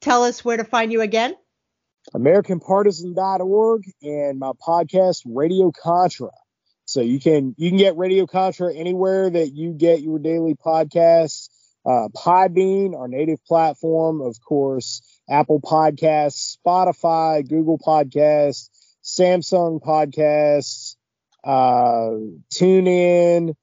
[0.00, 1.36] tell us where to find you again.
[2.14, 6.30] AmericanPartisan.org and my podcast, Radio Contra.
[6.88, 11.45] So you can you can get Radio Contra anywhere that you get your daily podcasts
[11.86, 18.70] uh, our native platform, of course, Apple Podcasts, Spotify, Google Podcasts,
[19.04, 20.96] Samsung Podcasts,
[21.44, 22.10] uh,
[22.52, 23.54] TuneIn,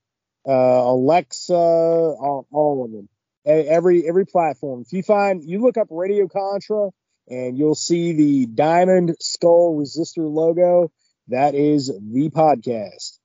[0.47, 3.09] uh, Alexa, all, all, of them.
[3.45, 4.83] Every every platform.
[4.85, 6.91] If you find you look up Radio Contra
[7.27, 10.91] and you'll see the diamond skull resistor logo.
[11.27, 13.19] That is the podcast.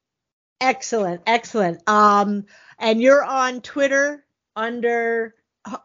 [0.61, 1.89] Excellent, excellent.
[1.89, 2.47] Um,
[2.79, 4.25] and you're on Twitter
[4.59, 5.35] under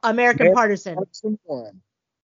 [0.04, 0.96] American, American Partisan.
[0.96, 1.82] Partisan.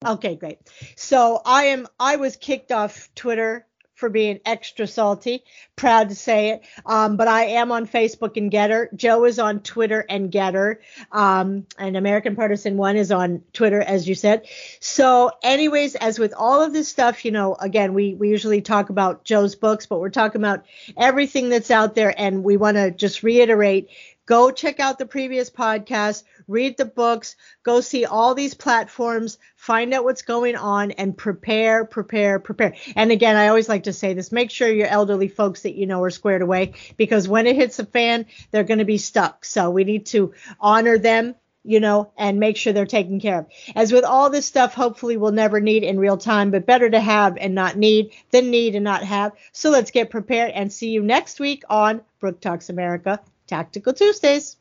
[0.06, 0.60] Okay, great.
[0.96, 3.66] So I am I was kicked off Twitter
[3.96, 5.44] for being extra salty.
[5.78, 6.66] Proud to say it.
[6.86, 8.94] Um, but I am on Facebook and Gettr.
[8.94, 10.78] Joe is on Twitter and Gettr.
[11.14, 14.48] Um, and American Partisan One is on Twitter, as you said.
[14.82, 18.90] So, anyways, as with all of this stuff, you know, again, we we usually talk
[18.90, 20.66] about Joe's books, but we're talking about
[20.98, 23.90] everything that's out there, and we want to just reiterate
[24.26, 29.94] Go check out the previous podcast, read the books, go see all these platforms, find
[29.94, 32.74] out what's going on, and prepare, prepare, prepare.
[32.96, 35.86] And again, I always like to say this make sure your elderly folks that you
[35.86, 39.46] know are squared away because when it hits a fan, they're going to be stuck.
[39.46, 41.36] So we need to honor them
[41.68, 43.48] you know, and make sure they're taken care of.
[43.76, 47.00] As with all this stuff, hopefully we'll never need in real time, but better to
[47.00, 49.32] have and not need than need and not have.
[49.52, 54.58] So let's get prepared and see you next week on Brooke Talks America Tactical Tuesdays.